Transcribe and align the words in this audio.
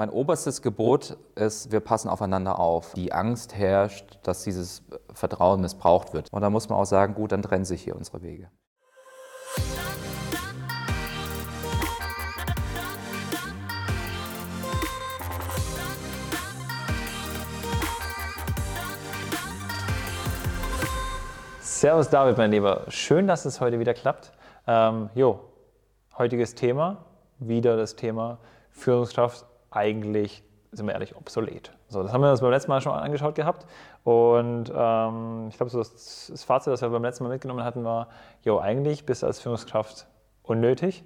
mein 0.00 0.08
oberstes 0.08 0.62
Gebot 0.62 1.18
ist, 1.34 1.72
wir 1.72 1.80
passen 1.80 2.08
aufeinander 2.08 2.58
auf. 2.58 2.94
Die 2.94 3.12
Angst 3.12 3.54
herrscht, 3.54 4.18
dass 4.22 4.44
dieses 4.44 4.82
Vertrauen 5.12 5.60
missbraucht 5.60 6.14
wird. 6.14 6.32
Und 6.32 6.40
da 6.40 6.48
muss 6.48 6.70
man 6.70 6.78
auch 6.78 6.86
sagen, 6.86 7.12
gut, 7.12 7.32
dann 7.32 7.42
trennen 7.42 7.66
sich 7.66 7.82
hier 7.82 7.94
unsere 7.94 8.22
Wege. 8.22 8.50
Servus 21.60 22.08
David, 22.08 22.38
mein 22.38 22.52
Lieber. 22.52 22.86
Schön, 22.88 23.26
dass 23.26 23.44
es 23.44 23.60
heute 23.60 23.78
wieder 23.78 23.92
klappt. 23.92 24.32
Ähm, 24.66 25.10
jo, 25.14 25.40
heutiges 26.16 26.54
Thema, 26.54 27.04
wieder 27.38 27.76
das 27.76 27.96
Thema 27.96 28.38
Führungskraft 28.70 29.49
eigentlich, 29.70 30.42
sind 30.72 30.86
wir 30.86 30.92
ehrlich, 30.92 31.16
obsolet. 31.16 31.72
So, 31.88 32.02
das 32.02 32.12
haben 32.12 32.20
wir 32.22 32.30
uns 32.30 32.40
beim 32.40 32.50
letzten 32.50 32.70
Mal 32.70 32.80
schon 32.80 32.92
angeschaut 32.92 33.34
gehabt. 33.34 33.66
Und 34.04 34.72
ähm, 34.74 35.46
ich 35.48 35.56
glaube, 35.56 35.70
so 35.70 35.78
das, 35.78 36.28
das, 36.30 36.44
Fazit, 36.44 36.72
das 36.72 36.82
wir 36.82 36.88
beim 36.90 37.02
letzten 37.02 37.24
Mal 37.24 37.30
mitgenommen 37.30 37.64
hatten, 37.64 37.84
war, 37.84 38.08
jo, 38.42 38.58
eigentlich 38.58 39.06
bist 39.06 39.22
du 39.22 39.26
als 39.26 39.40
Führungskraft 39.40 40.06
unnötig. 40.42 41.04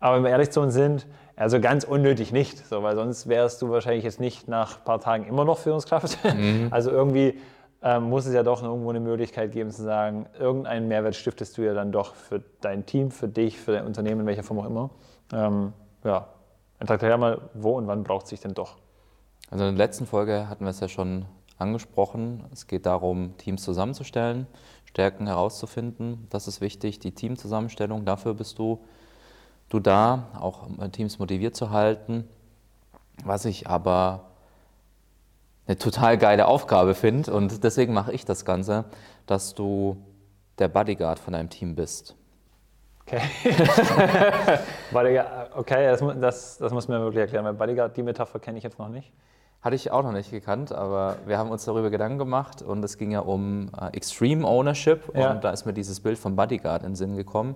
Aber 0.00 0.16
wenn 0.16 0.24
wir 0.24 0.30
ehrlich 0.30 0.50
zu 0.50 0.60
uns 0.60 0.74
sind, 0.74 1.06
also 1.36 1.60
ganz 1.60 1.84
unnötig 1.84 2.32
nicht, 2.32 2.66
so, 2.66 2.82
weil 2.82 2.96
sonst 2.96 3.28
wärst 3.28 3.60
du 3.62 3.70
wahrscheinlich 3.70 4.04
jetzt 4.04 4.20
nicht 4.20 4.48
nach 4.48 4.78
ein 4.78 4.84
paar 4.84 5.00
Tagen 5.00 5.26
immer 5.26 5.44
noch 5.44 5.58
Führungskraft. 5.58 6.18
Mhm. 6.24 6.68
Also 6.70 6.90
irgendwie 6.90 7.38
ähm, 7.82 8.04
muss 8.04 8.26
es 8.26 8.34
ja 8.34 8.42
doch 8.42 8.62
irgendwo 8.62 8.90
eine 8.90 9.00
Möglichkeit 9.00 9.52
geben 9.52 9.70
zu 9.70 9.82
sagen, 9.82 10.26
irgendeinen 10.38 10.88
Mehrwert 10.88 11.14
stiftest 11.14 11.56
du 11.56 11.62
ja 11.62 11.74
dann 11.74 11.92
doch 11.92 12.14
für 12.14 12.42
dein 12.60 12.86
Team, 12.86 13.10
für 13.10 13.28
dich, 13.28 13.58
für 13.58 13.72
dein 13.72 13.86
Unternehmen, 13.86 14.22
in 14.22 14.26
welcher 14.26 14.42
Form 14.42 14.60
auch 14.60 14.66
immer. 14.66 14.90
Ähm, 15.32 15.72
ja, 16.04 16.26
erklär 16.80 17.16
mal, 17.18 17.40
wo 17.54 17.72
und 17.76 17.86
wann 17.86 18.04
braucht 18.04 18.24
es 18.24 18.30
sich 18.30 18.40
denn 18.40 18.54
doch? 18.54 18.76
Also 19.50 19.64
in 19.64 19.76
der 19.76 19.86
letzten 19.86 20.06
Folge 20.06 20.48
hatten 20.48 20.64
wir 20.64 20.70
es 20.70 20.80
ja 20.80 20.88
schon 20.88 21.26
angesprochen. 21.58 22.44
Es 22.52 22.66
geht 22.66 22.86
darum, 22.86 23.36
Teams 23.38 23.62
zusammenzustellen, 23.62 24.46
Stärken 24.84 25.26
herauszufinden. 25.26 26.26
Das 26.30 26.48
ist 26.48 26.60
wichtig, 26.60 26.98
die 26.98 27.12
Teamzusammenstellung. 27.12 28.04
Dafür 28.04 28.34
bist 28.34 28.58
du, 28.58 28.80
du 29.68 29.80
da, 29.80 30.28
auch 30.38 30.68
Teams 30.92 31.18
motiviert 31.18 31.56
zu 31.56 31.70
halten. 31.70 32.28
Was 33.24 33.44
ich 33.44 33.68
aber 33.68 34.26
eine 35.66 35.78
total 35.78 36.18
geile 36.18 36.46
Aufgabe 36.46 36.94
finde 36.94 37.32
und 37.32 37.64
deswegen 37.64 37.92
mache 37.92 38.12
ich 38.12 38.24
das 38.24 38.44
Ganze, 38.44 38.84
dass 39.26 39.54
du 39.54 39.96
der 40.58 40.68
Bodyguard 40.68 41.18
von 41.18 41.32
deinem 41.32 41.50
Team 41.50 41.74
bist. 41.74 42.14
Okay. 43.06 43.22
Bodyguard, 44.92 45.56
okay, 45.56 45.86
das, 45.86 46.02
das, 46.20 46.58
das 46.58 46.72
muss 46.72 46.88
mir 46.88 46.98
wirklich 47.00 47.20
erklären, 47.20 47.44
weil 47.44 47.54
Bodyguard, 47.54 47.96
die 47.96 48.02
Metapher 48.02 48.40
kenne 48.40 48.58
ich 48.58 48.64
jetzt 48.64 48.80
noch 48.80 48.88
nicht. 48.88 49.12
Hatte 49.62 49.76
ich 49.76 49.90
auch 49.90 50.02
noch 50.02 50.12
nicht 50.12 50.30
gekannt, 50.30 50.72
aber 50.72 51.16
wir 51.24 51.38
haben 51.38 51.50
uns 51.50 51.64
darüber 51.64 51.90
Gedanken 51.90 52.18
gemacht 52.18 52.62
und 52.62 52.84
es 52.84 52.98
ging 52.98 53.12
ja 53.12 53.20
um 53.20 53.70
äh, 53.80 53.96
Extreme 53.96 54.46
Ownership 54.46 55.08
und 55.08 55.20
ja. 55.20 55.34
da 55.34 55.50
ist 55.50 55.66
mir 55.66 55.72
dieses 55.72 56.00
Bild 56.00 56.18
vom 56.18 56.34
Bodyguard 56.36 56.82
in 56.82 56.90
den 56.90 56.96
Sinn 56.96 57.16
gekommen. 57.16 57.54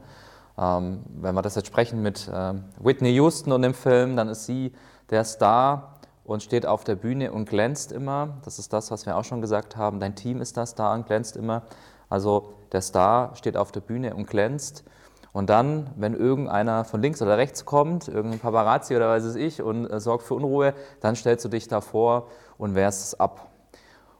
Ähm, 0.57 1.03
wenn 1.20 1.34
wir 1.34 1.42
das 1.42 1.57
jetzt 1.57 1.67
sprechen 1.67 2.01
mit 2.01 2.29
äh, 2.29 2.55
Whitney 2.79 3.11
Houston 3.11 3.53
und 3.53 3.62
dem 3.62 3.75
Film, 3.75 4.17
dann 4.17 4.29
ist 4.29 4.47
sie 4.47 4.73
der 5.11 5.25
Star 5.25 5.95
und 6.25 6.45
steht 6.45 6.64
auf 6.64 6.85
der 6.85 6.95
Bühne 6.95 7.33
und 7.33 7.48
glänzt 7.48 7.91
immer. 7.91 8.39
Das 8.45 8.61
ist 8.61 8.73
das, 8.73 8.91
was 8.91 9.05
wir 9.05 9.17
auch 9.17 9.25
schon 9.25 9.41
gesagt 9.41 9.77
haben. 9.77 9.98
Dein 9.98 10.14
Team 10.14 10.41
ist 10.41 10.57
das 10.57 10.70
Star 10.70 10.95
und 10.95 11.07
glänzt 11.07 11.37
immer. 11.37 11.62
Also 12.09 12.55
der 12.73 12.83
Star 12.83 13.35
steht 13.35 13.57
auf 13.57 13.73
der 13.73 13.81
Bühne 13.81 14.14
und 14.14 14.29
glänzt. 14.29 14.85
Und 15.33 15.48
dann, 15.48 15.91
wenn 15.97 16.14
irgendeiner 16.14 16.84
von 16.84 17.00
links 17.00 17.23
oder 17.23 17.39
rechts 17.39 17.64
kommt, 17.64 18.09
irgendein 18.09 18.41
Paparazzi 18.41 18.97
oder 18.97 19.09
weiß 19.09 19.25
es 19.25 19.36
ich, 19.36 19.62
und 19.62 19.86
äh, 19.86 20.00
sorgt 20.00 20.25
für 20.25 20.34
Unruhe, 20.34 20.75
dann 21.00 21.14
stellst 21.14 21.45
du 21.45 21.48
dich 21.48 21.69
davor 21.69 22.27
und 22.59 22.75
wehrst 22.75 23.05
es 23.05 23.20
ab. 23.20 23.51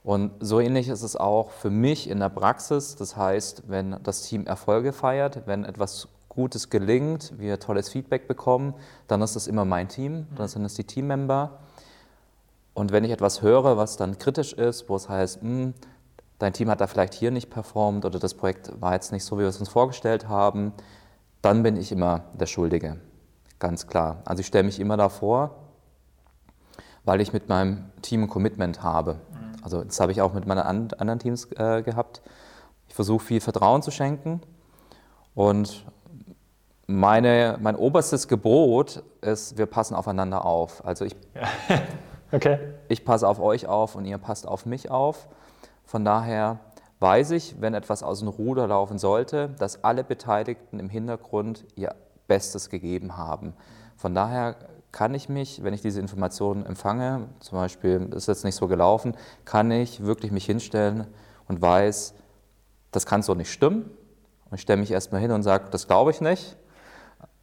Und 0.03 0.33
so 0.41 0.61
ähnlich 0.61 0.89
ist 0.89 1.03
es 1.03 1.17
auch 1.17 1.51
für 1.51 1.71
mich 1.71 2.09
in 2.09 2.21
der 2.21 2.31
Praxis. 2.31 2.97
Das 2.97 3.17
heißt, 3.17 3.65
wenn 3.69 3.97
das 4.03 4.23
Team 4.23 4.47
Erfolge 4.47 4.93
feiert, 4.93 5.47
wenn 5.47 5.65
etwas 5.65 6.09
Gutes 6.29 6.71
gelingt, 6.71 7.39
wir 7.39 7.59
tolles 7.59 7.89
Feedback 7.89 8.27
bekommen, 8.29 8.75
dann 9.09 9.21
ist 9.21 9.37
das 9.37 9.47
immer 9.47 9.65
mein 9.65 9.89
Team, 9.89 10.27
dann 10.37 10.49
sind 10.49 10.65
es 10.65 10.75
die 10.75 10.85
Teammember. 10.85 11.59
Und 12.73 12.93
wenn 12.93 13.05
ich 13.05 13.11
etwas 13.11 13.43
höre, 13.43 13.77
was 13.77 13.97
dann 13.97 14.17
kritisch 14.17 14.53
ist, 14.53 14.89
wo 14.89 14.97
es 14.97 15.09
heißt, 15.09 15.43
hm, 15.43 15.75
dein 16.39 16.53
Team 16.53 16.71
hat 16.71 16.81
da 16.81 16.87
vielleicht 16.87 17.15
hier 17.15 17.31
nicht 17.31 17.51
performt 17.51 18.05
oder 18.05 18.19
das 18.19 18.35
Projekt 18.35 18.81
war 18.81 18.95
jetzt 18.95 19.13
nicht 19.13 19.25
so, 19.25 19.37
wie 19.37 19.43
wir 19.43 19.49
es 19.49 19.59
uns 19.59 19.69
vorgestellt 19.69 20.29
haben, 20.29 20.73
dann 21.43 21.63
bin 21.63 21.77
ich 21.77 21.93
immer 21.93 22.25
der 22.35 22.47
Schuldige. 22.47 22.97
Ganz 23.59 23.87
klar. 23.87 24.23
Also 24.25 24.41
ich 24.41 24.47
stelle 24.47 24.65
mich 24.65 24.81
immer 24.81 24.97
davor, 24.97 25.57
weil 27.05 27.21
ich 27.21 27.33
mit 27.33 27.49
meinem 27.49 27.91
Team 28.03 28.25
ein 28.25 28.29
Commitment 28.29 28.83
habe. 28.83 29.15
Mhm. 29.15 29.63
Also 29.63 29.85
das 29.85 30.01
habe 30.01 30.13
ich 30.13 30.23
auch 30.23 30.33
mit 30.33 30.47
meinen 30.47 30.61
anderen 30.61 31.19
Teams 31.19 31.51
äh, 31.53 31.83
gehabt. 31.83 32.23
Ich 32.89 32.95
versuche 32.95 33.25
viel 33.25 33.41
Vertrauen 33.41 33.83
zu 33.83 33.91
schenken 33.91 34.41
und 35.35 35.85
meine, 36.87 37.57
mein 37.61 37.77
oberstes 37.77 38.27
Gebot 38.27 39.03
ist, 39.21 39.57
wir 39.57 39.67
passen 39.67 39.95
aufeinander 39.95 40.45
auf. 40.45 40.85
Also 40.85 41.05
ich. 41.05 41.17
Okay. 42.33 42.59
Ich 42.89 43.05
passe 43.05 43.27
auf 43.27 43.41
euch 43.41 43.67
auf 43.67 43.97
und 43.97 44.05
ihr 44.05 44.17
passt 44.19 44.47
auf 44.47 44.65
mich 44.65 44.89
auf. 44.89 45.27
Von 45.85 46.05
daher 46.05 46.61
weiß 47.01 47.33
ich, 47.33 47.61
wenn 47.61 47.75
etwas 47.75 48.03
aus 48.03 48.21
dem 48.21 48.29
Ruder 48.29 48.67
laufen 48.67 48.99
sollte, 48.99 49.51
dass 49.59 49.83
alle 49.83 50.05
Beteiligten 50.05 50.79
im 50.79 50.89
Hintergrund 50.89 51.65
ihr 51.75 51.95
Bestes 52.29 52.69
gegeben 52.69 53.17
haben. 53.17 53.55
Von 53.97 54.15
daher 54.15 54.57
kann 54.93 55.15
ich 55.15 55.29
mich, 55.29 55.63
wenn 55.63 55.75
ich 55.75 55.83
diese 55.83 56.01
Informationen 56.01 56.65
empfange, 56.65 57.29
zum 57.41 57.59
Beispiel 57.59 58.11
ist 58.15 58.29
jetzt 58.29 58.45
nicht 58.45 58.57
so 58.57 58.69
gelaufen, 58.69 59.17
kann 59.45 59.71
ich 59.71 60.05
wirklich 60.05 60.31
mich 60.31 60.45
hinstellen 60.45 61.07
und 61.49 61.63
weiß, 61.63 62.15
das 62.91 63.07
kann 63.07 63.23
so 63.23 63.35
nicht 63.35 63.53
stimmen. 63.53 63.91
Und 64.51 64.57
ich 64.57 64.63
stelle 64.63 64.81
mich 64.81 64.91
erstmal 64.91 65.21
hin 65.21 65.31
und 65.31 65.43
sage, 65.43 65.69
das 65.71 65.87
glaube 65.87 66.11
ich 66.11 66.21
nicht 66.21 66.57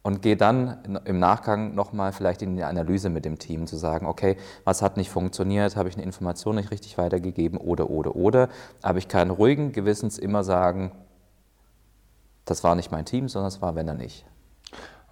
und 0.02 0.22
gehe 0.22 0.36
dann 0.36 1.00
im 1.04 1.18
Nachgang 1.18 1.74
nochmal 1.74 2.12
vielleicht 2.12 2.42
in 2.42 2.56
die 2.56 2.64
Analyse 2.64 3.10
mit 3.10 3.24
dem 3.24 3.38
Team, 3.38 3.66
zu 3.66 3.76
sagen, 3.76 4.06
okay, 4.06 4.36
was 4.64 4.80
hat 4.80 4.96
nicht 4.96 5.10
funktioniert, 5.10 5.76
habe 5.76 5.88
ich 5.88 5.96
eine 5.96 6.04
Information 6.04 6.56
nicht 6.56 6.70
richtig 6.70 6.98
weitergegeben 6.98 7.58
oder, 7.58 7.90
oder, 7.90 8.16
oder. 8.16 8.48
Aber 8.82 8.98
ich 8.98 9.08
kann 9.08 9.30
ruhigen 9.30 9.72
Gewissens 9.72 10.18
immer 10.18 10.44
sagen, 10.44 10.92
das 12.44 12.64
war 12.64 12.74
nicht 12.74 12.90
mein 12.90 13.04
Team, 13.04 13.28
sondern 13.28 13.48
es 13.48 13.60
war, 13.60 13.74
wenn 13.74 13.88
er 13.88 13.94
nicht. 13.94 14.24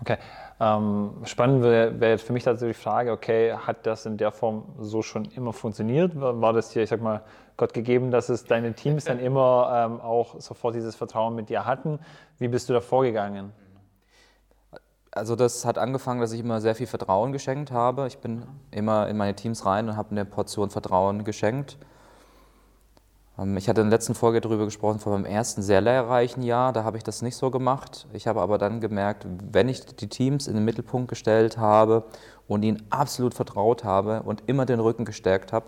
Okay. 0.00 0.16
Ähm, 0.58 1.12
spannend 1.24 1.62
wäre 1.62 2.00
wär 2.00 2.10
jetzt 2.10 2.24
für 2.24 2.32
mich 2.32 2.44
tatsächlich 2.44 2.78
die 2.78 2.82
Frage, 2.82 3.12
okay, 3.12 3.52
hat 3.52 3.86
das 3.86 4.06
in 4.06 4.16
der 4.16 4.30
Form 4.30 4.64
so 4.78 5.02
schon 5.02 5.26
immer 5.26 5.52
funktioniert? 5.52 6.12
War 6.18 6.52
das 6.52 6.70
hier, 6.70 6.82
ich 6.82 6.88
sag 6.88 7.02
mal, 7.02 7.22
Gott 7.58 7.74
gegeben, 7.74 8.10
dass 8.10 8.28
es 8.30 8.44
deine 8.44 8.72
Teams 8.72 9.04
dann 9.04 9.18
immer 9.20 9.86
ähm, 9.86 10.00
auch 10.00 10.40
sofort 10.40 10.74
dieses 10.74 10.96
Vertrauen 10.96 11.34
mit 11.34 11.50
dir 11.50 11.66
hatten? 11.66 11.98
Wie 12.38 12.48
bist 12.48 12.68
du 12.68 12.72
da 12.72 12.80
vorgegangen? 12.80 13.52
Also 15.16 15.34
das 15.34 15.64
hat 15.64 15.78
angefangen, 15.78 16.20
dass 16.20 16.32
ich 16.32 16.40
immer 16.40 16.60
sehr 16.60 16.74
viel 16.74 16.86
Vertrauen 16.86 17.32
geschenkt 17.32 17.72
habe. 17.72 18.06
Ich 18.06 18.18
bin 18.18 18.42
immer 18.70 19.08
in 19.08 19.16
meine 19.16 19.34
Teams 19.34 19.64
rein 19.64 19.88
und 19.88 19.96
habe 19.96 20.10
eine 20.10 20.26
Portion 20.26 20.68
Vertrauen 20.68 21.24
geschenkt. 21.24 21.78
Ähm, 23.38 23.56
ich 23.56 23.70
hatte 23.70 23.80
in 23.80 23.88
der 23.88 23.96
letzten 23.96 24.14
Folge 24.14 24.42
darüber 24.42 24.66
gesprochen, 24.66 24.98
von 24.98 25.12
meinem 25.12 25.24
ersten 25.24 25.62
sehr 25.62 25.80
lehrreichen 25.80 26.42
Jahr, 26.42 26.74
da 26.74 26.84
habe 26.84 26.98
ich 26.98 27.02
das 27.02 27.22
nicht 27.22 27.34
so 27.34 27.50
gemacht. 27.50 28.06
Ich 28.12 28.26
habe 28.26 28.42
aber 28.42 28.58
dann 28.58 28.82
gemerkt, 28.82 29.26
wenn 29.52 29.70
ich 29.70 29.86
die 29.86 30.08
Teams 30.08 30.48
in 30.48 30.54
den 30.54 30.66
Mittelpunkt 30.66 31.08
gestellt 31.08 31.56
habe 31.56 32.04
und 32.46 32.62
ihnen 32.62 32.82
absolut 32.90 33.32
vertraut 33.32 33.84
habe 33.84 34.22
und 34.22 34.42
immer 34.46 34.66
den 34.66 34.80
Rücken 34.80 35.06
gestärkt 35.06 35.50
habe, 35.50 35.64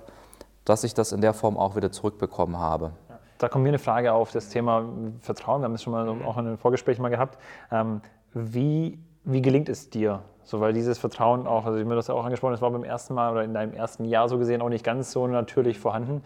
dass 0.67 0.85
ich 0.85 0.93
das 0.93 1.13
in 1.13 1.23
der 1.23 1.33
Form 1.33 1.57
auch 1.57 1.75
wieder 1.75 1.91
zurückbekommen 1.91 2.59
habe. 2.59 2.93
Da 3.39 3.49
kommt 3.49 3.63
mir 3.63 3.71
eine 3.71 3.79
Frage 3.79 4.13
auf 4.13 4.31
das 4.31 4.51
Thema 4.51 4.85
Vertrauen. 5.21 5.63
Wir 5.63 5.67
haben 5.67 5.75
es 5.75 5.83
schon 5.83 5.95
mal 5.95 6.07
auch 6.07 6.37
in 6.37 6.49
einem 6.49 6.59
Vorgespräch 6.59 6.99
mal 6.99 7.09
gehabt. 7.09 7.39
Ähm, 7.71 8.03
wie 8.35 8.99
wie 9.25 9.43
gelingt 9.43 9.69
es 9.69 9.91
dir? 9.91 10.23
So, 10.43 10.61
weil 10.61 10.73
dieses 10.73 10.99
Vertrauen 10.99 11.47
auch, 11.47 11.67
also 11.67 11.79
ich 11.79 11.85
mir 11.85 11.95
das 11.95 12.09
ja 12.09 12.15
auch 12.15 12.25
angesprochen, 12.25 12.53
das 12.53 12.63
war 12.63 12.71
beim 12.71 12.85
ersten 12.85 13.15
Mal 13.15 13.33
oder 13.33 13.45
in 13.45 13.53
deinem 13.53 13.75
ersten 13.75 14.05
Jahr 14.05 14.29
so 14.29 14.39
gesehen 14.39 14.63
auch 14.63 14.71
nicht 14.71 14.85
ganz 14.85 15.13
so 15.13 15.27
natürlich 15.27 15.79
vorhanden. 15.79 16.23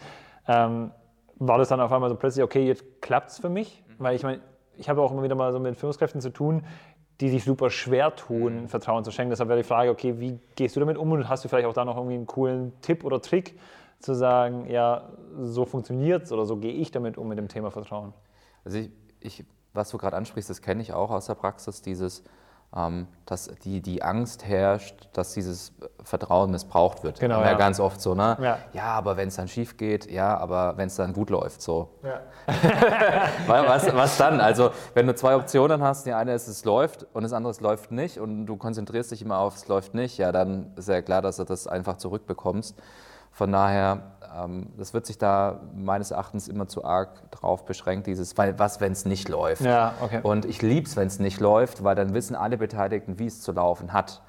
Ähm, 0.47 0.93
war 1.37 1.59
das 1.59 1.69
dann 1.69 1.81
auf 1.81 1.91
einmal 1.93 2.09
so 2.09 2.17
plötzlich, 2.17 2.45
okay, 2.45 2.65
jetzt 2.65 2.85
klappt 3.01 3.31
es 3.31 3.39
für 3.39 3.49
mich? 3.49 3.83
Weil 3.99 4.15
ich 4.15 4.23
meine, 4.23 4.41
ich 4.77 4.89
habe 4.89 5.03
auch 5.03 5.11
immer 5.11 5.23
wieder 5.23 5.35
mal 5.35 5.53
so 5.53 5.59
mit 5.59 5.77
Führungskräften 5.77 6.21
zu 6.21 6.31
tun, 6.31 6.65
die 7.21 7.29
sich 7.29 7.45
super 7.45 7.71
schwer 7.71 8.15
tun, 8.15 8.63
mhm. 8.63 8.69
Vertrauen 8.69 9.05
zu 9.05 9.11
schenken. 9.11 9.31
Deshalb 9.31 9.49
wäre 9.49 9.59
die 9.61 9.67
Frage, 9.67 9.91
okay, 9.91 10.19
wie 10.21 10.39
gehst 10.55 10.77
du 10.77 10.81
damit 10.81 10.97
um 10.97 11.11
und 11.13 11.29
hast 11.29 11.45
du 11.45 11.49
vielleicht 11.49 11.67
auch 11.67 11.75
da 11.75 11.85
noch 11.85 11.97
irgendwie 11.97 12.15
einen 12.15 12.27
coolen 12.27 12.73
Tipp 12.81 13.05
oder 13.05 13.21
Trick, 13.21 13.59
zu 14.03 14.15
sagen, 14.15 14.67
ja, 14.69 15.11
so 15.39 15.65
funktioniert 15.65 16.25
es 16.25 16.33
oder 16.33 16.45
so 16.45 16.57
gehe 16.57 16.73
ich 16.73 16.91
damit 16.91 17.17
um 17.19 17.29
mit 17.29 17.39
dem 17.39 17.49
Thema 17.49 17.71
Vertrauen? 17.71 18.13
Also 18.65 18.79
ich, 18.79 18.91
ich 19.21 19.45
was 19.75 19.91
du 19.91 19.99
gerade 19.99 20.17
ansprichst, 20.17 20.51
das 20.51 20.61
kenne 20.61 20.83
ich 20.83 20.93
auch 20.93 21.11
aus 21.11 21.27
der 21.27 21.35
Praxis, 21.35 21.83
dieses 21.83 22.25
dass 23.27 23.51
die, 23.65 23.83
die 23.83 24.03
Angst 24.03 24.47
herrscht, 24.47 24.95
dass 25.13 25.35
dieses 25.35 25.73
Vertrauen 26.03 26.51
missbraucht 26.51 27.05
wird. 27.05 27.21
Genau, 27.21 27.41
wir 27.41 27.47
ja. 27.47 27.55
ganz 27.55 27.79
oft 27.79 28.01
so, 28.01 28.15
ne? 28.15 28.39
Ja. 28.41 28.59
Ja, 28.73 28.85
aber 28.85 29.19
wenn 29.19 29.29
es 29.29 29.37
dann 29.37 29.47
schief 29.47 29.77
geht, 29.77 30.11
ja, 30.11 30.39
aber 30.39 30.79
wenn 30.79 30.87
es 30.87 30.97
dann 30.97 31.13
gut 31.13 31.29
läuft, 31.29 31.61
so. 31.61 31.91
Ja. 32.03 32.21
Was, 33.47 33.95
was 33.95 34.17
dann? 34.17 34.41
Also, 34.41 34.71
wenn 34.95 35.07
du 35.07 35.15
zwei 35.15 35.37
Optionen 35.37 35.83
hast, 35.83 36.07
die 36.07 36.13
eine 36.13 36.35
ist, 36.35 36.49
es 36.49 36.65
läuft 36.65 37.07
und 37.13 37.23
das 37.23 37.33
andere, 37.33 37.51
es 37.51 37.61
läuft 37.61 37.93
nicht 37.93 38.19
und 38.19 38.47
du 38.47 38.57
konzentrierst 38.57 39.13
dich 39.13 39.23
immer 39.23 39.39
auf, 39.39 39.55
es 39.57 39.69
läuft 39.69 39.95
nicht, 39.95 40.19
ja, 40.19 40.33
dann 40.33 40.73
ist 40.77 40.89
ja 40.89 41.03
klar, 41.03 41.23
dass 41.23 41.37
du 41.37 41.45
das 41.45 41.67
einfach 41.67 41.99
zurückbekommst. 41.99 42.77
Von 43.33 43.51
daher, 43.51 44.03
ähm, 44.39 44.69
das 44.77 44.95
wird 44.95 45.07
sich 45.07 45.19
da 45.19 45.61
meines 45.75 46.11
Erachtens 46.11 46.49
immer 46.49 46.69
zu 46.69 46.85
arg 46.85 47.31
drauf 47.31 47.65
beschränkt, 47.65 48.07
dieses, 48.07 48.37
weil 48.39 48.59
was, 48.59 48.81
wenn 48.81 48.93
es 48.93 49.05
nicht 49.05 49.29
läuft? 49.29 49.63
Ja, 49.63 49.95
okay. 50.01 50.21
Und 50.23 50.45
ich 50.45 50.63
liebe 50.63 50.87
es, 50.87 50.97
wenn 50.97 51.07
es 51.07 51.19
nicht 51.19 51.41
läuft, 51.41 51.83
weil 51.83 51.95
dann 51.95 52.15
wissen 52.15 52.37
alle 52.37 52.59
Beteiligten, 52.59 53.19
wie 53.19 53.27
es 53.27 53.41
zu 53.41 53.53
laufen 53.53 53.93
hat. 53.93 54.23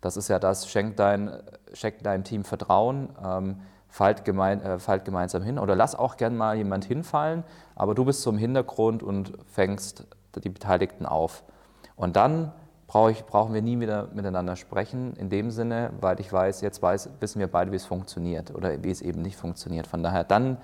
Das 0.00 0.16
ist 0.16 0.28
ja 0.28 0.38
das, 0.38 0.68
schenk 0.68 0.96
dein, 0.96 1.32
schenk 1.72 2.02
deinem 2.02 2.24
Team 2.24 2.44
Vertrauen, 2.44 3.08
ähm, 3.24 3.60
fallt, 3.88 4.24
gemein, 4.24 4.62
äh, 4.62 4.78
fallt 4.78 5.04
gemeinsam 5.04 5.42
hin 5.42 5.58
oder 5.58 5.74
lass 5.74 5.94
auch 5.94 6.16
gern 6.16 6.36
mal 6.36 6.56
jemand 6.56 6.84
hinfallen, 6.84 7.44
aber 7.74 7.94
du 7.94 8.04
bist 8.04 8.22
so 8.22 8.30
im 8.30 8.38
Hintergrund 8.38 9.02
und 9.02 9.32
fängst 9.46 10.06
die 10.42 10.48
Beteiligten 10.48 11.06
auf. 11.06 11.42
Und 11.96 12.16
dann 12.16 12.52
brauch 12.86 13.08
ich, 13.10 13.24
brauchen 13.24 13.54
wir 13.54 13.62
nie 13.62 13.80
wieder 13.80 14.08
miteinander 14.14 14.56
sprechen, 14.56 15.14
in 15.16 15.30
dem 15.30 15.50
Sinne, 15.50 15.90
weil 16.00 16.20
ich 16.20 16.32
weiß, 16.32 16.60
jetzt 16.60 16.82
weiß, 16.82 17.10
wissen 17.20 17.40
wir 17.40 17.46
beide, 17.46 17.72
wie 17.72 17.76
es 17.76 17.86
funktioniert 17.86 18.54
oder 18.54 18.82
wie 18.82 18.90
es 18.90 19.00
eben 19.00 19.22
nicht 19.22 19.36
funktioniert. 19.36 19.86
Von 19.86 20.02
daher, 20.02 20.24
dann 20.24 20.58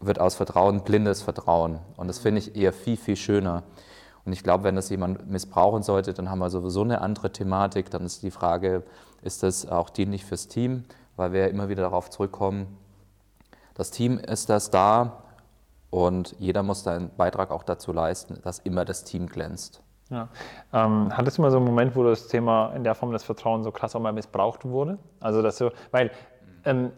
wird 0.00 0.18
aus 0.18 0.34
Vertrauen 0.34 0.82
blindes 0.82 1.22
Vertrauen. 1.22 1.78
Und 1.96 2.08
das 2.08 2.18
finde 2.18 2.38
ich 2.38 2.56
eher 2.56 2.72
viel, 2.72 2.96
viel 2.96 3.16
schöner. 3.16 3.64
Und 4.24 4.32
ich 4.32 4.42
glaube, 4.42 4.64
wenn 4.64 4.76
das 4.76 4.88
jemand 4.90 5.30
missbrauchen 5.30 5.82
sollte, 5.82 6.14
dann 6.14 6.30
haben 6.30 6.38
wir 6.38 6.50
sowieso 6.50 6.82
eine 6.82 7.00
andere 7.00 7.32
Thematik. 7.32 7.90
Dann 7.90 8.04
ist 8.04 8.22
die 8.22 8.30
Frage, 8.30 8.82
ist 9.22 9.42
das 9.42 9.66
auch 9.66 9.90
dienlich 9.90 10.24
fürs 10.24 10.48
Team? 10.48 10.84
Weil 11.16 11.32
wir 11.32 11.48
immer 11.48 11.68
wieder 11.68 11.82
darauf 11.82 12.10
zurückkommen, 12.10 12.78
das 13.74 13.90
Team 13.90 14.18
ist 14.18 14.50
das 14.50 14.70
da 14.70 15.24
und 15.90 16.34
jeder 16.38 16.62
muss 16.62 16.82
seinen 16.82 17.10
Beitrag 17.16 17.50
auch 17.50 17.62
dazu 17.62 17.92
leisten, 17.92 18.38
dass 18.42 18.58
immer 18.58 18.84
das 18.84 19.04
Team 19.04 19.26
glänzt. 19.26 19.82
Ja. 20.10 20.28
Ähm, 20.72 21.16
hattest 21.16 21.38
du 21.38 21.42
mal 21.42 21.50
so 21.50 21.58
einen 21.58 21.66
Moment, 21.66 21.94
wo 21.94 22.02
das 22.02 22.26
Thema 22.26 22.72
in 22.74 22.82
der 22.84 22.94
Form 22.94 23.12
des 23.12 23.22
Vertrauens 23.22 23.64
so 23.64 23.70
krass 23.70 23.94
auch 23.94 24.00
mal 24.00 24.12
missbraucht 24.12 24.64
wurde? 24.64 24.98
Also, 25.20 25.40
dass 25.40 25.58
du, 25.58 25.70
weil 25.92 26.10
ähm, 26.64 26.90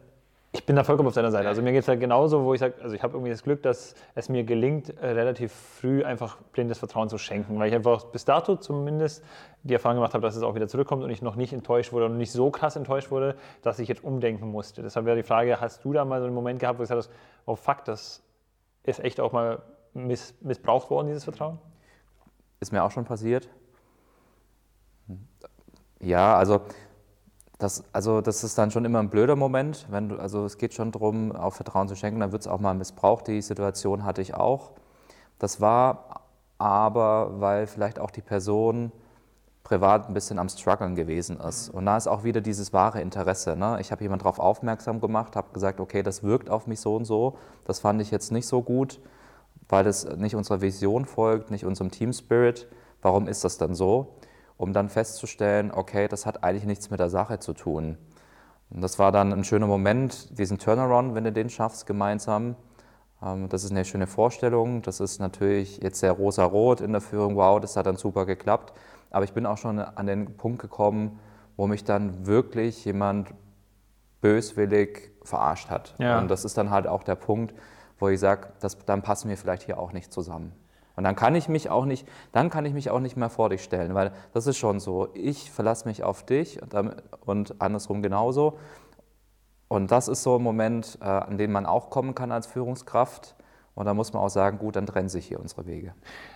ich 0.55 0.67
bin 0.67 0.77
da 0.77 0.85
vollkommen 0.85 1.09
auf 1.09 1.15
deiner 1.15 1.31
Seite. 1.31 1.49
Also, 1.49 1.61
mir 1.63 1.73
geht 1.73 1.83
es 1.83 1.89
halt 1.89 2.01
genauso, 2.01 2.43
wo 2.45 2.55
ich 2.55 2.61
sage, 2.61 2.75
also 2.83 2.95
ich 2.95 3.03
habe 3.03 3.15
irgendwie 3.15 3.31
das 3.31 3.43
Glück, 3.43 3.63
dass 3.63 3.95
es 4.15 4.31
mir 4.31 4.45
gelingt, 4.45 4.91
äh, 4.99 5.09
relativ 5.09 5.53
früh 5.53 6.05
einfach 6.05 6.39
blindes 6.53 6.79
Vertrauen 6.79 7.11
zu 7.11 7.19
schenken, 7.19 7.59
weil 7.59 7.69
ich 7.69 7.75
einfach 7.75 8.05
bis 8.05 8.25
dato 8.25 8.57
zumindest 8.57 9.23
die 9.63 9.75
Erfahrung 9.75 9.97
gemacht 9.97 10.15
habe, 10.15 10.23
dass 10.23 10.35
es 10.35 10.43
auch 10.43 10.55
wieder 10.55 10.69
zurückkommt 10.69 11.05
und 11.05 11.11
ich 11.11 11.21
noch 11.21 11.37
nicht 11.37 11.53
enttäuscht 11.53 11.93
wurde 11.93 12.07
und 12.07 12.17
nicht 12.17 12.33
so 12.33 12.51
krass 12.51 12.77
enttäuscht 12.77 13.11
wurde, 13.11 13.37
dass 13.61 13.79
ich 13.79 13.89
jetzt 13.89 14.03
umdenken 14.05 14.51
musste. 14.51 14.83
Deshalb 14.83 15.05
wäre 15.05 15.17
die 15.17 15.23
Frage, 15.23 15.61
hast 15.61 15.85
du 15.85 15.93
da 15.93 16.05
mal 16.05 16.21
so 16.21 16.27
einen 16.27 16.35
Moment 16.35 16.61
gehabt, 16.61 16.79
wo 16.79 16.83
du 16.83 16.85
gesagt 16.85 16.99
hast, 16.99 17.11
oh 17.45 17.57
fuck, 17.57 17.85
das 17.85 18.23
ist 18.85 19.01
echt 19.01 19.21
auch 19.21 19.33
mal 19.33 19.63
miss 19.95 20.35
missbraucht 20.41 20.91
worden, 20.91 21.09
dieses 21.09 21.25
Vertrauen? 21.25 21.59
Ist 22.63 22.71
mir 22.71 22.85
auch 22.85 22.93
schon 22.93 23.05
passiert. 23.05 23.49
Ja, 25.99 26.37
also 26.37 26.61
das, 27.59 27.83
also 27.93 28.21
das 28.21 28.45
ist 28.45 28.57
dann 28.57 28.71
schon 28.71 28.85
immer 28.85 29.01
ein 29.01 29.11
blöder 29.11 29.35
Moment. 29.35 29.89
Wenn 29.91 30.11
du, 30.11 30.17
also 30.17 30.45
es 30.45 30.59
geht 30.59 30.73
schon 30.73 30.93
darum, 30.93 31.33
auch 31.33 31.55
Vertrauen 31.55 31.89
zu 31.89 31.97
schenken, 31.97 32.21
dann 32.21 32.31
wird 32.31 32.43
es 32.43 32.47
auch 32.47 32.61
mal 32.61 32.75
missbraucht. 32.75 33.27
Die 33.27 33.43
Situation 33.43 34.05
hatte 34.05 34.23
ich 34.23 34.35
auch. 34.35 34.71
Das 35.41 35.61
war 35.61 36.23
aber, 36.59 37.41
weil 37.41 37.67
vielleicht 37.67 37.99
auch 37.99 38.13
die 38.13 38.23
Person 38.23 38.93
privat 39.65 40.07
ein 40.07 40.15
bisschen 40.15 40.39
am 40.39 40.49
Struggeln 40.49 40.95
gewesen 40.95 41.41
ist. 41.41 41.69
Und 41.69 41.87
da 41.87 41.97
ist 41.97 42.07
auch 42.07 42.23
wieder 42.23 42.41
dieses 42.41 42.73
wahre 42.73 43.01
Interesse. 43.01 43.57
Ne? 43.57 43.79
Ich 43.81 43.91
habe 43.91 44.05
jemand 44.05 44.23
darauf 44.23 44.39
aufmerksam 44.39 45.01
gemacht, 45.01 45.35
habe 45.35 45.53
gesagt, 45.53 45.81
okay, 45.81 46.05
das 46.05 46.23
wirkt 46.23 46.49
auf 46.49 46.69
mich 46.69 46.79
so 46.79 46.95
und 46.95 47.07
so. 47.07 47.37
Das 47.65 47.81
fand 47.81 48.01
ich 48.01 48.13
jetzt 48.13 48.31
nicht 48.31 48.47
so 48.47 48.63
gut, 48.63 49.01
weil 49.73 49.85
das 49.85 50.05
nicht 50.05 50.37
unserer 50.37 50.61
Vision 50.61 51.07
folgt, 51.07 51.51
nicht 51.51 51.65
unserem 51.65 51.91
Team 51.91 52.13
Spirit. 52.13 52.69
Warum 53.01 53.27
ist 53.27 53.43
das 53.43 53.57
dann 53.57 53.75
so? 53.75 54.19
Um 54.59 54.75
dann 54.75 54.91
festzustellen, 54.91 55.73
okay, 55.73 56.09
das 56.09 56.27
hat 56.27 56.45
eigentlich 56.45 56.67
nichts 56.67 56.91
mit 56.91 57.01
der 57.01 57.09
Sache 57.09 57.39
zu 57.39 57.55
tun. 57.55 57.97
Und 58.69 58.83
das 58.83 58.99
war 58.99 59.13
dann 59.13 59.33
ein 59.33 59.45
schöner 59.45 59.67
Moment, 59.67 60.39
diesen 60.39 60.59
Turnaround, 60.59 61.15
wenn 61.15 61.25
du 61.25 61.33
den 61.33 61.49
schaffst 61.49 61.87
gemeinsam. 61.87 62.55
Ähm, 63.23 63.49
Das 63.49 63.65
ist 63.65 63.71
eine 63.71 63.87
schöne 63.87 64.07
Vorstellung. 64.07 64.83
Das 64.83 65.01
ist 65.01 65.21
natürlich 65.21 65.79
jetzt 65.79 66.01
sehr 66.01 66.13
rosa-rot 66.13 66.83
in 66.83 66.93
der 66.93 67.01
Führung. 67.01 67.37
Wow, 67.37 67.59
das 67.59 67.75
hat 67.77 67.87
dann 67.87 67.97
super 67.97 68.27
geklappt. 68.27 68.75
Aber 69.11 69.25
ich 69.25 69.33
bin 69.33 69.47
auch 69.47 69.57
schon 69.57 69.79
an 69.79 70.07
den 70.07 70.37
Punkt 70.37 70.61
gekommen, 70.61 71.19
wo 71.57 71.67
mich 71.67 71.83
dann 71.83 72.27
wirklich 72.27 72.85
jemand 72.85 73.29
böswillig 74.21 75.13
verarscht 75.23 75.71
hat. 75.71 75.95
Ja. 75.99 76.19
Und 76.19 76.31
das 76.31 76.45
ist 76.45 76.59
dann 76.59 76.69
halt 76.69 76.87
auch 76.87 77.05
der 77.05 77.17
Punkt, 77.17 77.55
wo 78.03 78.09
ich 78.09 78.21
sage, 78.21 78.49
das, 78.61 78.77
dann 78.85 79.01
passen 79.03 79.31
wir 79.31 79.39
vielleicht 79.39 79.63
hier 79.63 79.79
auch 79.79 79.93
nicht 79.93 80.13
zusammen. 80.13 80.53
Und 80.95 81.05
dann 81.05 81.17
kann 81.17 81.35
ich 81.35 81.49
mich 81.49 81.71
auch 81.71 81.87
nicht, 81.87 82.07
dann 82.33 82.51
kann 82.51 82.67
ich 82.67 82.75
mich 82.75 82.91
auch 82.91 83.01
nicht 83.01 83.17
mehr 83.17 83.31
vor 83.31 83.49
dich 83.49 83.63
stellen, 83.63 83.95
weil 83.95 84.13
das 84.35 84.47
ist 84.47 84.59
schon 84.59 84.79
so. 84.79 85.09
Ich 85.15 85.51
verlasse 85.51 85.89
mich 85.89 86.05
auf 86.05 86.23
dich 86.23 86.61
und, 86.61 86.75
und 87.25 87.63
andersrum 87.63 88.03
genauso. 88.03 88.59
Und 89.69 89.91
das 89.91 90.09
ist 90.09 90.23
so 90.23 90.37
ein 90.37 90.43
Moment, 90.43 90.99
äh, 91.01 91.05
an 91.05 91.39
den 91.39 91.51
man 91.51 91.65
auch 91.65 91.89
kommen 91.89 92.15
kann 92.15 92.31
als 92.31 92.47
Führungskraft. 92.47 93.37
Und 93.75 93.87
da 93.87 93.95
muss 93.95 94.13
man 94.13 94.23
auch 94.23 94.29
sagen, 94.29 94.59
gut, 94.59 94.77
dann 94.77 94.85
trennen 94.85 95.09
sich 95.09 95.25
hier 95.25 95.41
unsere 95.41 95.65
Wege. 95.67 95.95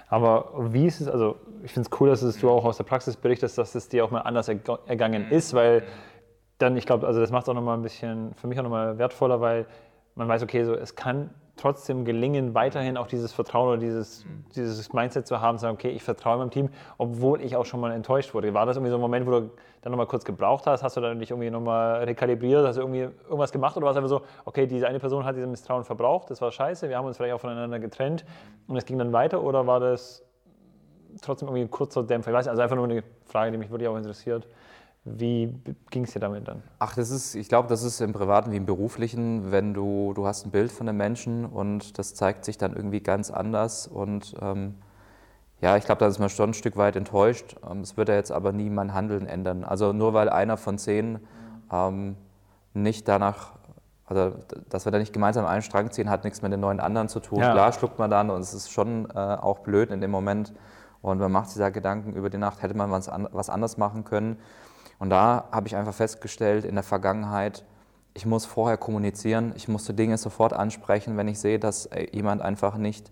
Aber 0.08 0.72
wie 0.72 0.86
ist 0.86 1.02
es, 1.02 1.08
also 1.08 1.36
ich 1.62 1.72
finde 1.74 1.90
es 1.92 2.00
cool, 2.00 2.08
dass 2.08 2.22
es 2.22 2.38
du 2.40 2.48
auch 2.48 2.64
aus 2.64 2.78
der 2.78 2.84
Praxis 2.84 3.16
berichtest, 3.16 3.58
dass 3.58 3.74
es 3.74 3.90
dir 3.90 4.06
auch 4.06 4.10
mal 4.10 4.20
anders 4.20 4.48
erg- 4.48 4.78
ergangen 4.86 5.30
ist, 5.30 5.52
weil 5.52 5.82
dann, 6.56 6.78
ich 6.78 6.86
glaube, 6.86 7.06
also 7.06 7.20
das 7.20 7.30
macht 7.30 7.42
es 7.42 7.48
auch 7.50 7.54
nochmal 7.54 7.76
ein 7.76 7.82
bisschen, 7.82 8.32
für 8.36 8.46
mich 8.46 8.58
auch 8.58 8.62
nochmal 8.62 8.96
wertvoller, 8.96 9.42
weil 9.42 9.66
man 10.14 10.28
weiß, 10.28 10.42
okay, 10.44 10.64
so, 10.64 10.72
es 10.74 10.94
kann 10.94 11.28
trotzdem 11.56 12.04
gelingen, 12.04 12.54
weiterhin 12.54 12.96
auch 12.96 13.06
dieses 13.06 13.32
Vertrauen 13.32 13.68
oder 13.68 13.78
dieses, 13.78 14.24
dieses 14.54 14.92
Mindset 14.92 15.26
zu 15.26 15.40
haben, 15.40 15.58
zu 15.58 15.62
sagen, 15.62 15.74
okay, 15.74 15.88
ich 15.88 16.02
vertraue 16.02 16.38
meinem 16.38 16.50
Team, 16.50 16.68
obwohl 16.98 17.40
ich 17.40 17.56
auch 17.56 17.64
schon 17.64 17.80
mal 17.80 17.92
enttäuscht 17.92 18.34
wurde. 18.34 18.52
War 18.54 18.66
das 18.66 18.76
irgendwie 18.76 18.90
so 18.90 18.96
ein 18.96 19.00
Moment, 19.00 19.26
wo 19.26 19.30
du 19.30 19.50
dann 19.80 19.90
nochmal 19.90 20.06
kurz 20.06 20.24
gebraucht 20.24 20.66
hast? 20.66 20.82
Hast 20.82 20.96
du 20.96 21.00
dann 21.00 21.18
dich 21.18 21.30
irgendwie 21.30 21.50
nochmal 21.50 22.04
rekalibriert? 22.04 22.66
Hast 22.66 22.76
du 22.76 22.82
irgendwie 22.82 23.08
irgendwas 23.24 23.52
gemacht? 23.52 23.76
Oder 23.76 23.86
war 23.86 23.92
es 23.92 23.96
einfach 23.96 24.10
so, 24.10 24.22
okay, 24.44 24.66
diese 24.66 24.86
eine 24.86 24.98
Person 24.98 25.24
hat 25.24 25.36
dieses 25.36 25.48
Misstrauen 25.48 25.84
verbraucht, 25.84 26.30
das 26.30 26.40
war 26.40 26.52
scheiße, 26.52 26.88
wir 26.88 26.96
haben 26.98 27.06
uns 27.06 27.16
vielleicht 27.16 27.34
auch 27.34 27.40
voneinander 27.40 27.78
getrennt 27.78 28.24
und 28.68 28.76
es 28.76 28.84
ging 28.84 28.98
dann 28.98 29.12
weiter? 29.12 29.42
Oder 29.42 29.66
war 29.66 29.80
das 29.80 30.22
trotzdem 31.22 31.48
irgendwie 31.48 31.62
ein 31.62 31.70
kurzer 31.70 32.02
Dämpfer? 32.02 32.30
Ich 32.30 32.36
weiß 32.36 32.44
nicht, 32.44 32.50
also 32.50 32.62
einfach 32.62 32.76
nur 32.76 32.84
eine 32.84 33.02
Frage, 33.24 33.50
die 33.50 33.58
mich 33.58 33.70
wirklich 33.70 33.88
auch 33.88 33.96
interessiert. 33.96 34.46
Wie 35.08 35.54
ging 35.90 36.04
es 36.04 36.12
dir 36.12 36.18
damit 36.18 36.48
dann? 36.48 36.62
Ach, 36.80 36.94
das 36.96 37.10
ist, 37.10 37.36
ich 37.36 37.48
glaube, 37.48 37.68
das 37.68 37.84
ist 37.84 38.00
im 38.00 38.12
Privaten 38.12 38.50
wie 38.50 38.56
im 38.56 38.66
Beruflichen, 38.66 39.52
wenn 39.52 39.72
du, 39.72 40.12
du 40.14 40.26
hast 40.26 40.44
ein 40.46 40.50
Bild 40.50 40.72
von 40.72 40.88
einem 40.88 40.98
Menschen 40.98 41.44
und 41.46 41.96
das 41.98 42.14
zeigt 42.14 42.44
sich 42.44 42.58
dann 42.58 42.74
irgendwie 42.74 43.00
ganz 43.00 43.30
anders 43.30 43.86
und 43.86 44.34
ähm, 44.40 44.74
ja, 45.60 45.76
ich 45.76 45.84
glaube, 45.84 46.00
da 46.00 46.06
ist 46.06 46.18
man 46.18 46.28
schon 46.28 46.50
ein 46.50 46.54
Stück 46.54 46.76
weit 46.76 46.96
enttäuscht. 46.96 47.56
Ähm, 47.70 47.80
Es 47.80 47.96
wird 47.96 48.08
ja 48.08 48.16
jetzt 48.16 48.32
aber 48.32 48.52
nie 48.52 48.68
mein 48.68 48.92
Handeln 48.94 49.26
ändern. 49.26 49.64
Also 49.64 49.92
nur 49.92 50.12
weil 50.12 50.28
einer 50.28 50.56
von 50.56 50.76
zehn 50.76 51.20
ähm, 51.72 52.16
nicht 52.74 53.08
danach, 53.08 53.52
also 54.04 54.34
dass 54.68 54.84
wir 54.84 54.92
da 54.92 54.98
nicht 54.98 55.12
gemeinsam 55.12 55.46
einen 55.46 55.62
Strang 55.62 55.90
ziehen, 55.92 56.10
hat 56.10 56.24
nichts 56.24 56.42
mit 56.42 56.52
den 56.52 56.60
neun 56.60 56.80
anderen 56.80 57.08
zu 57.08 57.20
tun. 57.20 57.38
Ja. 57.38 57.52
Klar 57.52 57.72
schluckt 57.72 57.98
man 57.98 58.10
dann 58.10 58.28
und 58.30 58.40
es 58.40 58.52
ist 58.52 58.70
schon 58.70 59.08
äh, 59.10 59.14
auch 59.14 59.60
blöd 59.60 59.90
in 59.90 60.00
dem 60.00 60.10
Moment 60.10 60.52
und 61.00 61.18
man 61.18 61.32
macht 61.32 61.48
sich 61.50 61.58
da 61.58 61.70
Gedanken 61.70 62.12
über 62.12 62.28
die 62.28 62.38
Nacht, 62.38 62.62
hätte 62.62 62.76
man 62.76 62.90
was, 62.90 63.08
an, 63.08 63.28
was 63.32 63.48
anders 63.48 63.78
machen 63.78 64.04
können. 64.04 64.38
Und 64.98 65.10
da 65.10 65.44
habe 65.52 65.66
ich 65.68 65.76
einfach 65.76 65.94
festgestellt 65.94 66.64
in 66.64 66.74
der 66.74 66.84
Vergangenheit, 66.84 67.64
ich 68.14 68.24
muss 68.24 68.46
vorher 68.46 68.78
kommunizieren, 68.78 69.52
ich 69.56 69.68
musste 69.68 69.92
Dinge 69.92 70.16
sofort 70.16 70.54
ansprechen, 70.54 71.16
wenn 71.18 71.28
ich 71.28 71.38
sehe, 71.38 71.58
dass 71.58 71.86
äh, 71.86 72.06
jemand 72.12 72.40
einfach 72.40 72.78
nicht 72.78 73.10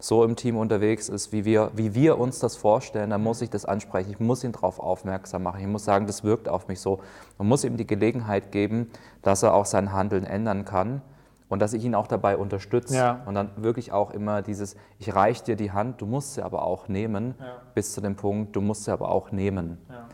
so 0.00 0.24
im 0.24 0.34
Team 0.34 0.56
unterwegs 0.56 1.08
ist, 1.08 1.30
wie 1.30 1.44
wir, 1.44 1.70
wie 1.74 1.94
wir 1.94 2.18
uns 2.18 2.38
das 2.40 2.56
vorstellen, 2.56 3.10
dann 3.10 3.22
muss 3.22 3.42
ich 3.42 3.50
das 3.50 3.64
ansprechen, 3.64 4.10
ich 4.10 4.18
muss 4.18 4.42
ihn 4.42 4.52
darauf 4.52 4.80
aufmerksam 4.80 5.42
machen, 5.42 5.60
ich 5.60 5.66
muss 5.66 5.84
sagen, 5.84 6.06
das 6.06 6.24
wirkt 6.24 6.48
auf 6.48 6.68
mich 6.68 6.80
so. 6.80 7.00
Man 7.38 7.46
muss 7.46 7.64
ihm 7.64 7.76
die 7.76 7.86
Gelegenheit 7.86 8.50
geben, 8.50 8.90
dass 9.22 9.42
er 9.42 9.54
auch 9.54 9.66
sein 9.66 9.92
Handeln 9.92 10.24
ändern 10.24 10.64
kann 10.64 11.02
und 11.50 11.60
dass 11.60 11.74
ich 11.74 11.84
ihn 11.84 11.94
auch 11.94 12.06
dabei 12.06 12.36
unterstütze. 12.38 12.96
Ja. 12.96 13.20
Und 13.26 13.34
dann 13.34 13.50
wirklich 13.56 13.92
auch 13.92 14.10
immer 14.10 14.40
dieses, 14.40 14.74
ich 14.98 15.14
reiche 15.14 15.44
dir 15.44 15.56
die 15.56 15.70
Hand, 15.70 16.00
du 16.00 16.06
musst 16.06 16.34
sie 16.34 16.42
aber 16.42 16.62
auch 16.64 16.88
nehmen, 16.88 17.34
Ja. 17.38 17.60
bis 17.74 17.92
zu 17.92 18.00
dem 18.00 18.16
Punkt, 18.16 18.56
du 18.56 18.62
musst 18.62 18.84
sie 18.84 18.92
aber 18.92 19.10
auch 19.10 19.30
nehmen. 19.32 19.78
Ja. 19.90 20.08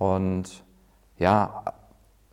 Und 0.00 0.64
ja, 1.18 1.62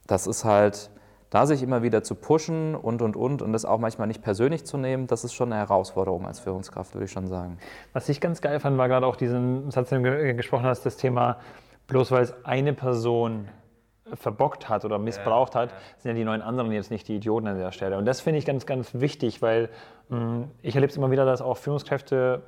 das 0.08 0.26
ist 0.26 0.46
halt, 0.46 0.90
da 1.30 1.46
sich 1.46 1.62
immer 1.62 1.84
wieder 1.84 2.02
zu 2.02 2.16
pushen 2.16 2.76
und, 2.76 3.02
und, 3.02 3.18
und 3.18 3.42
und 3.42 3.52
das 3.52 3.66
auch 3.66 3.78
manchmal 3.78 4.08
nicht 4.08 4.22
persönlich 4.22 4.66
zu 4.66 4.78
nehmen, 4.78 5.08
das 5.08 5.26
ist 5.26 5.34
schon 5.34 5.52
eine 5.52 5.60
Herausforderung 5.60 6.26
als 6.26 6.40
Führungskraft, 6.40 6.94
würde 6.96 7.04
ich 7.04 7.12
schon 7.12 7.28
sagen. 7.28 7.58
Was 7.92 8.08
ich 8.08 8.22
ganz 8.22 8.40
geil 8.40 8.62
fand, 8.62 8.78
war 8.78 8.88
gerade 8.88 9.06
auch 9.06 9.18
diesen 9.18 9.70
Satz, 9.70 9.90
den 9.90 10.02
du 10.02 10.10
ge- 10.10 10.34
gesprochen 10.34 10.64
hast, 10.64 10.86
das 10.86 10.96
Thema, 10.96 11.40
bloß 11.88 12.12
weil 12.12 12.24
es 12.24 12.34
eine 12.46 12.72
Person 12.72 13.50
verbockt 14.14 14.70
hat 14.70 14.86
oder 14.86 15.00
missbraucht 15.00 15.56
hat, 15.56 15.70
sind 15.98 16.12
ja 16.12 16.16
die 16.16 16.24
neun 16.24 16.42
anderen 16.42 16.72
jetzt 16.72 16.92
nicht 16.92 17.08
die 17.08 17.16
Idioten 17.16 17.48
an 17.48 17.58
der 17.58 17.72
Stelle. 17.72 17.98
Und 17.98 18.06
das 18.06 18.22
finde 18.22 18.40
ich 18.40 18.46
ganz, 18.46 18.66
ganz 18.66 18.94
wichtig, 18.94 19.42
weil 19.42 19.70
mm, 20.10 20.44
ich 20.62 20.76
erlebe 20.76 20.92
es 20.92 20.98
immer 20.98 21.12
wieder, 21.12 21.26
dass 21.26 21.42
auch 21.42 21.58
Führungskräfte 21.58 22.42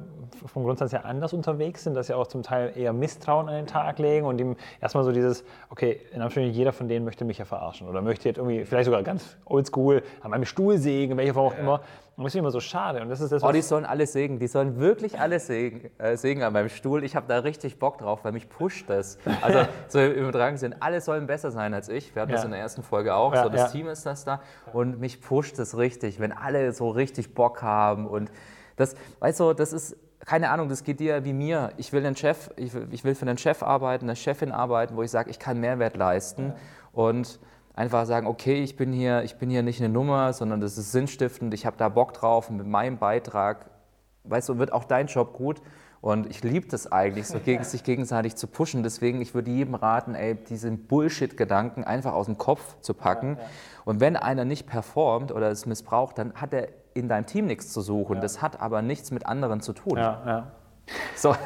vom 0.46 0.64
Grundsatz 0.64 0.92
her 0.92 1.06
anders 1.06 1.34
unterwegs 1.34 1.84
sind, 1.84 1.96
dass 1.96 2.08
sie 2.08 2.14
auch 2.14 2.28
zum 2.28 2.44
Teil 2.44 2.74
eher 2.76 2.94
Misstrauen 2.94 3.50
an 3.50 3.56
den 3.56 3.68
Tag 3.68 4.00
legen 4.00 4.26
und 4.26 4.40
ihm 4.40 4.56
erstmal 4.82 5.04
so 5.04 5.12
dieses, 5.12 5.44
okay, 5.70 6.02
in 6.12 6.22
Anführungszeichen, 6.22 6.58
jeder 6.58 6.74
von 6.74 6.88
denen 6.88 7.06
möchte 7.06 7.26
mich 7.26 7.38
ja 7.38 7.46
verarschen 7.46 7.88
oder 7.88 8.02
möchte 8.02 8.30
jetzt 8.30 8.38
irgendwie, 8.38 8.66
vielleicht 8.66 8.86
sogar 8.86 9.04
ganz 9.04 9.38
oldschool, 9.46 10.04
an 10.22 10.32
meinem 10.32 10.46
Stuhl 10.46 10.78
sägen, 10.78 11.18
welche 11.18 11.34
Form 11.34 11.48
auch 11.48 11.54
ja. 11.54 11.60
immer. 11.60 11.82
Und 12.20 12.26
das 12.26 12.36
ist 12.36 12.40
immer 12.40 12.52
so 12.52 12.60
schade. 12.60 13.02
Und 13.02 13.08
das 13.08 13.22
ist 13.22 13.32
das, 13.32 13.42
oh, 13.44 13.52
die 13.54 13.62
sollen 13.62 13.86
alles 13.86 14.12
sägen. 14.12 14.40
Die 14.40 14.48
sollen 14.48 14.78
wirklich 14.78 15.18
alles 15.22 15.48
sägen, 15.48 15.90
äh, 16.00 16.18
sägen 16.18 16.44
an 16.44 16.52
meinem 16.52 16.68
Stuhl. 16.68 17.06
Ich 17.06 17.16
habe 17.16 17.28
da 17.30 17.40
richtig 17.40 17.80
Bock 17.80 17.98
drauf, 17.98 18.26
weil 18.26 18.34
mich 18.34 18.50
pusht 18.50 18.90
das. 18.90 19.18
Also 19.42 19.60
so 19.88 20.02
im 20.02 20.12
übertragenen 20.12 20.58
Sinn, 20.58 20.76
alle 20.82 21.00
sollen 21.00 21.28
besser 21.28 21.50
sein 21.50 21.74
als 21.74 21.88
ich. 21.88 22.14
Wir 22.14 22.24
hatten 22.24 22.32
ja. 22.32 22.36
das 22.36 22.44
in 22.44 22.52
der 22.52 22.60
ersten 22.60 22.84
Folge 22.84 23.16
auch. 23.16 23.34
Ja, 23.34 23.44
so, 23.44 23.50
das 23.50 23.62
ja. 23.62 23.68
Team 23.70 23.88
ist 23.88 24.06
das 24.06 24.26
da. 24.26 24.42
Und 24.74 25.00
mich 25.00 25.22
pusht 25.22 25.58
das 25.60 25.78
richtig, 25.78 26.20
wenn 26.20 26.34
alle 26.34 26.74
so 26.74 26.90
richtig 26.90 27.34
Bock 27.34 27.62
haben. 27.62 28.06
Und 28.06 28.30
das, 28.76 28.96
weißt 29.22 29.40
du, 29.40 29.54
das 29.54 29.72
ist 29.72 29.96
keine 30.26 30.50
Ahnung, 30.50 30.68
das 30.68 30.84
geht 30.84 31.00
dir 31.00 31.24
wie 31.24 31.32
mir. 31.32 31.72
Ich 31.78 31.94
will, 31.94 32.06
einen 32.06 32.18
Chef, 32.18 32.50
ich 32.58 32.74
will, 32.74 32.90
ich 32.92 33.06
will 33.06 33.16
für 33.16 33.28
einen 33.28 33.38
Chef 33.38 33.64
arbeiten, 33.64 34.08
eine 34.08 34.18
Chefin 34.18 34.52
arbeiten, 34.52 34.98
wo 34.98 35.04
ich 35.04 35.12
sage, 35.12 35.30
ich 35.30 35.40
kann 35.40 35.62
Mehrwert 35.62 35.96
leisten. 35.96 36.52
Und 36.92 37.40
einfach 37.80 38.06
sagen, 38.06 38.28
okay, 38.28 38.62
ich 38.62 38.76
bin 38.76 38.92
hier, 38.92 39.24
ich 39.24 39.38
bin 39.38 39.50
hier 39.50 39.64
nicht 39.64 39.80
eine 39.80 39.88
Nummer, 39.88 40.34
sondern 40.34 40.60
das 40.60 40.78
ist 40.78 40.92
sinnstiftend, 40.92 41.54
ich 41.54 41.66
habe 41.66 41.78
da 41.78 41.88
Bock 41.88 42.14
drauf 42.14 42.50
und 42.50 42.58
mit 42.58 42.68
meinem 42.68 42.98
Beitrag, 42.98 43.70
weißt 44.26 44.50
du, 44.50 44.58
wird 44.58 44.74
auch 44.74 44.84
dein 44.84 45.08
Job 45.08 45.34
gut. 45.34 45.62
Und 46.02 46.30
ich 46.30 46.44
liebe 46.44 46.68
das 46.68 46.92
eigentlich, 46.92 47.28
so 47.28 47.40
gegen, 47.40 47.64
sich 47.66 47.84
gegenseitig 47.84 48.36
zu 48.36 48.48
pushen. 48.48 48.84
Deswegen, 48.84 49.22
ich 49.22 49.34
würde 49.34 49.52
jedem 49.52 49.76
raten, 49.76 50.14
ey, 50.14 50.36
diesen 50.36 50.88
Bullshit-Gedanken 50.88 51.84
einfach 51.86 52.14
aus 52.14 52.26
dem 52.26 52.38
Kopf 52.38 52.80
zu 52.82 52.94
packen. 52.94 53.36
Ja, 53.38 53.44
ja. 53.44 53.50
Und 53.86 54.00
wenn 54.02 54.16
einer 54.18 54.46
nicht 54.46 54.68
performt 54.68 55.32
oder 55.32 55.50
es 55.50 55.66
missbraucht, 55.66 56.18
dann 56.18 56.34
hat 56.36 56.54
er 56.54 56.68
in 56.94 57.08
deinem 57.08 57.26
Team 57.26 57.48
nichts 57.48 57.72
zu 57.72 57.82
suchen. 57.82 58.16
Ja. 58.16 58.22
Das 58.22 58.42
hat 58.42 58.62
aber 58.62 58.82
nichts 58.82 59.12
mit 59.12 59.26
anderen 59.26 59.62
zu 59.62 59.72
tun. 59.74 59.98
Ja, 59.98 60.22
ja. 60.26 60.52
So, 61.16 61.36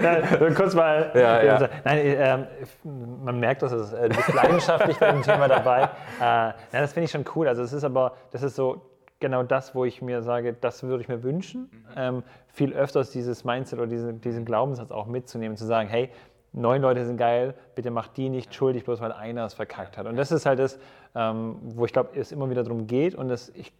Nein, 0.00 0.54
kurz 0.54 0.74
mal. 0.74 1.10
Ja, 1.14 1.42
ja. 1.42 1.68
Nein, 1.84 1.98
äh, 1.98 2.38
man 2.84 3.38
merkt, 3.38 3.62
dass 3.62 3.72
es, 3.72 3.92
äh, 3.92 4.08
du 4.08 4.16
bist 4.16 4.34
leidenschaftlich 4.34 4.98
bei 4.98 5.12
dem 5.12 5.22
Thema 5.22 5.48
dabei. 5.48 5.82
Äh, 6.18 6.22
ja, 6.22 6.54
das 6.72 6.92
finde 6.92 7.04
ich 7.04 7.10
schon 7.10 7.24
cool. 7.34 7.48
Also 7.48 7.62
es 7.62 7.72
ist 7.72 7.84
aber, 7.84 8.16
das 8.32 8.42
ist 8.42 8.56
so 8.56 8.82
genau 9.20 9.42
das, 9.42 9.74
wo 9.74 9.84
ich 9.84 10.02
mir 10.02 10.22
sage, 10.22 10.52
das 10.52 10.82
würde 10.82 11.02
ich 11.02 11.08
mir 11.08 11.22
wünschen. 11.22 11.70
Ähm, 11.96 12.22
viel 12.48 12.72
öfters 12.72 13.10
dieses 13.10 13.44
Mindset 13.44 13.78
oder 13.78 13.88
diesen, 13.88 14.20
diesen 14.20 14.44
Glaubenssatz 14.44 14.90
auch 14.90 15.06
mitzunehmen, 15.06 15.56
zu 15.56 15.66
sagen, 15.66 15.88
hey, 15.88 16.10
neun 16.52 16.82
Leute 16.82 17.04
sind 17.06 17.16
geil, 17.16 17.54
bitte 17.74 17.90
mach 17.90 18.08
die 18.08 18.28
nicht 18.28 18.54
schuldig, 18.54 18.84
bloß 18.84 19.00
weil 19.00 19.12
einer 19.12 19.44
es 19.44 19.54
verkackt 19.54 19.98
hat. 19.98 20.06
Und 20.06 20.16
das 20.16 20.32
ist 20.32 20.46
halt 20.46 20.58
das, 20.58 20.78
ähm, 21.14 21.56
wo 21.62 21.84
ich 21.84 21.92
glaube, 21.92 22.18
es 22.18 22.32
immer 22.32 22.50
wieder 22.50 22.64
darum 22.64 22.86
geht 22.86 23.14
und 23.14 23.28
das, 23.28 23.50
ich 23.50 23.72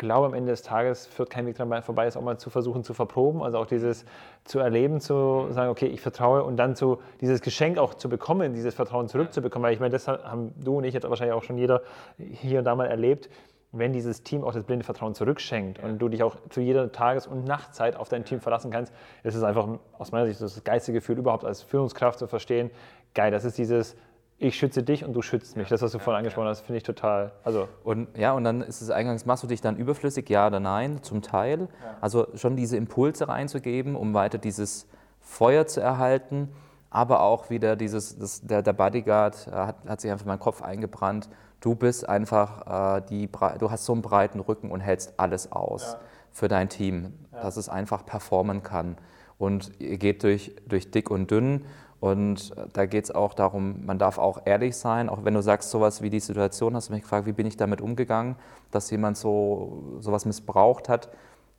glaube, 0.00 0.26
am 0.26 0.34
Ende 0.34 0.50
des 0.50 0.62
Tages 0.62 1.06
führt 1.06 1.30
kein 1.30 1.46
Weg 1.46 1.56
daran 1.56 1.82
vorbei, 1.82 2.06
es 2.06 2.16
auch 2.16 2.22
mal 2.22 2.38
zu 2.38 2.50
versuchen 2.50 2.82
zu 2.82 2.94
verproben. 2.94 3.42
Also 3.42 3.58
auch 3.58 3.66
dieses 3.66 4.04
zu 4.44 4.58
erleben, 4.58 5.00
zu 5.00 5.46
sagen, 5.50 5.70
okay, 5.70 5.86
ich 5.86 6.00
vertraue 6.00 6.42
und 6.42 6.56
dann 6.56 6.74
zu, 6.74 6.98
dieses 7.20 7.42
Geschenk 7.42 7.78
auch 7.78 7.94
zu 7.94 8.08
bekommen, 8.08 8.52
dieses 8.54 8.74
Vertrauen 8.74 9.06
zurückzubekommen. 9.08 9.66
Weil 9.66 9.74
ich 9.74 9.80
meine, 9.80 9.92
das 9.92 10.08
haben 10.08 10.52
du 10.58 10.78
und 10.78 10.84
ich 10.84 10.94
jetzt 10.94 11.08
wahrscheinlich 11.08 11.34
auch 11.34 11.44
schon 11.44 11.58
jeder 11.58 11.82
hier 12.18 12.58
und 12.58 12.64
da 12.64 12.74
mal 12.74 12.86
erlebt, 12.86 13.28
wenn 13.72 13.92
dieses 13.92 14.24
Team 14.24 14.42
auch 14.42 14.52
das 14.52 14.64
blinde 14.64 14.84
Vertrauen 14.84 15.14
zurückschenkt 15.14 15.78
ja. 15.78 15.84
und 15.84 15.98
du 15.98 16.08
dich 16.08 16.22
auch 16.22 16.36
zu 16.48 16.60
jeder 16.60 16.90
Tages- 16.90 17.26
und 17.26 17.44
Nachtzeit 17.44 17.94
auf 17.94 18.08
dein 18.08 18.24
Team 18.24 18.40
verlassen 18.40 18.72
kannst, 18.72 18.92
ist 19.22 19.36
es 19.36 19.44
einfach 19.44 19.68
aus 19.98 20.10
meiner 20.10 20.26
Sicht 20.26 20.40
das 20.40 20.64
geilste 20.64 20.92
Gefühl 20.92 21.18
überhaupt 21.18 21.44
als 21.44 21.62
Führungskraft 21.62 22.18
zu 22.18 22.26
verstehen. 22.26 22.70
Geil, 23.14 23.30
das 23.30 23.44
ist 23.44 23.58
dieses 23.58 23.96
ich 24.40 24.56
schütze 24.56 24.82
dich 24.82 25.04
und 25.04 25.12
du 25.12 25.20
schützt 25.20 25.56
mich. 25.56 25.68
Das, 25.68 25.82
was 25.82 25.92
du 25.92 25.98
vorhin 25.98 26.18
angesprochen 26.18 26.48
hast, 26.48 26.62
finde 26.62 26.78
ich 26.78 26.82
total. 26.82 27.32
Also 27.44 27.68
und 27.84 28.16
ja, 28.16 28.32
und 28.32 28.42
dann 28.42 28.62
ist 28.62 28.80
es 28.80 28.90
eingangs, 28.90 29.26
machst 29.26 29.44
du 29.44 29.46
dich 29.46 29.60
dann 29.60 29.76
überflüssig, 29.76 30.28
ja 30.30 30.46
oder 30.46 30.60
nein, 30.60 31.02
zum 31.02 31.20
Teil. 31.20 31.68
Also 32.00 32.26
schon 32.34 32.56
diese 32.56 32.78
Impulse 32.78 33.28
reinzugeben, 33.28 33.94
um 33.94 34.14
weiter 34.14 34.38
dieses 34.38 34.88
Feuer 35.20 35.66
zu 35.66 35.82
erhalten, 35.82 36.48
aber 36.88 37.20
auch 37.20 37.50
wieder 37.50 37.76
dieses, 37.76 38.18
das, 38.18 38.40
der, 38.40 38.62
der 38.62 38.72
Bodyguard 38.72 39.46
äh, 39.46 39.50
hat, 39.50 39.76
hat 39.86 40.00
sich 40.00 40.10
einfach 40.10 40.24
in 40.24 40.28
meinen 40.28 40.40
Kopf 40.40 40.62
eingebrannt. 40.62 41.28
Du 41.60 41.74
bist 41.74 42.08
einfach, 42.08 42.96
äh, 42.96 43.02
die, 43.10 43.28
du 43.58 43.70
hast 43.70 43.84
so 43.84 43.92
einen 43.92 44.02
breiten 44.02 44.40
Rücken 44.40 44.70
und 44.70 44.80
hältst 44.80 45.20
alles 45.20 45.52
aus 45.52 45.92
ja. 45.92 46.00
für 46.32 46.48
dein 46.48 46.70
Team, 46.70 47.12
ja. 47.32 47.42
dass 47.42 47.58
es 47.58 47.68
einfach 47.68 48.06
performen 48.06 48.62
kann. 48.62 48.96
Und 49.36 49.70
ihr 49.78 49.98
geht 49.98 50.22
durch, 50.22 50.56
durch 50.66 50.90
dick 50.90 51.10
und 51.10 51.30
dünn 51.30 51.66
und 52.00 52.56
äh, 52.56 52.66
da 52.72 52.86
geht 52.86 53.04
es 53.04 53.10
auch 53.10 53.34
darum, 53.34 53.84
man 53.84 53.98
darf 53.98 54.18
auch 54.18 54.40
ehrlich 54.46 54.76
sein, 54.76 55.08
auch 55.08 55.24
wenn 55.24 55.34
du 55.34 55.42
sagst, 55.42 55.70
sowas 55.70 56.02
wie 56.02 56.10
die 56.10 56.20
Situation, 56.20 56.74
hast 56.74 56.88
du 56.88 56.94
mich 56.94 57.02
gefragt, 57.02 57.26
wie 57.26 57.32
bin 57.32 57.46
ich 57.46 57.56
damit 57.56 57.80
umgegangen, 57.80 58.36
dass 58.70 58.90
jemand 58.90 59.18
so 59.18 59.98
sowas 60.00 60.24
missbraucht 60.24 60.88
hat. 60.88 61.10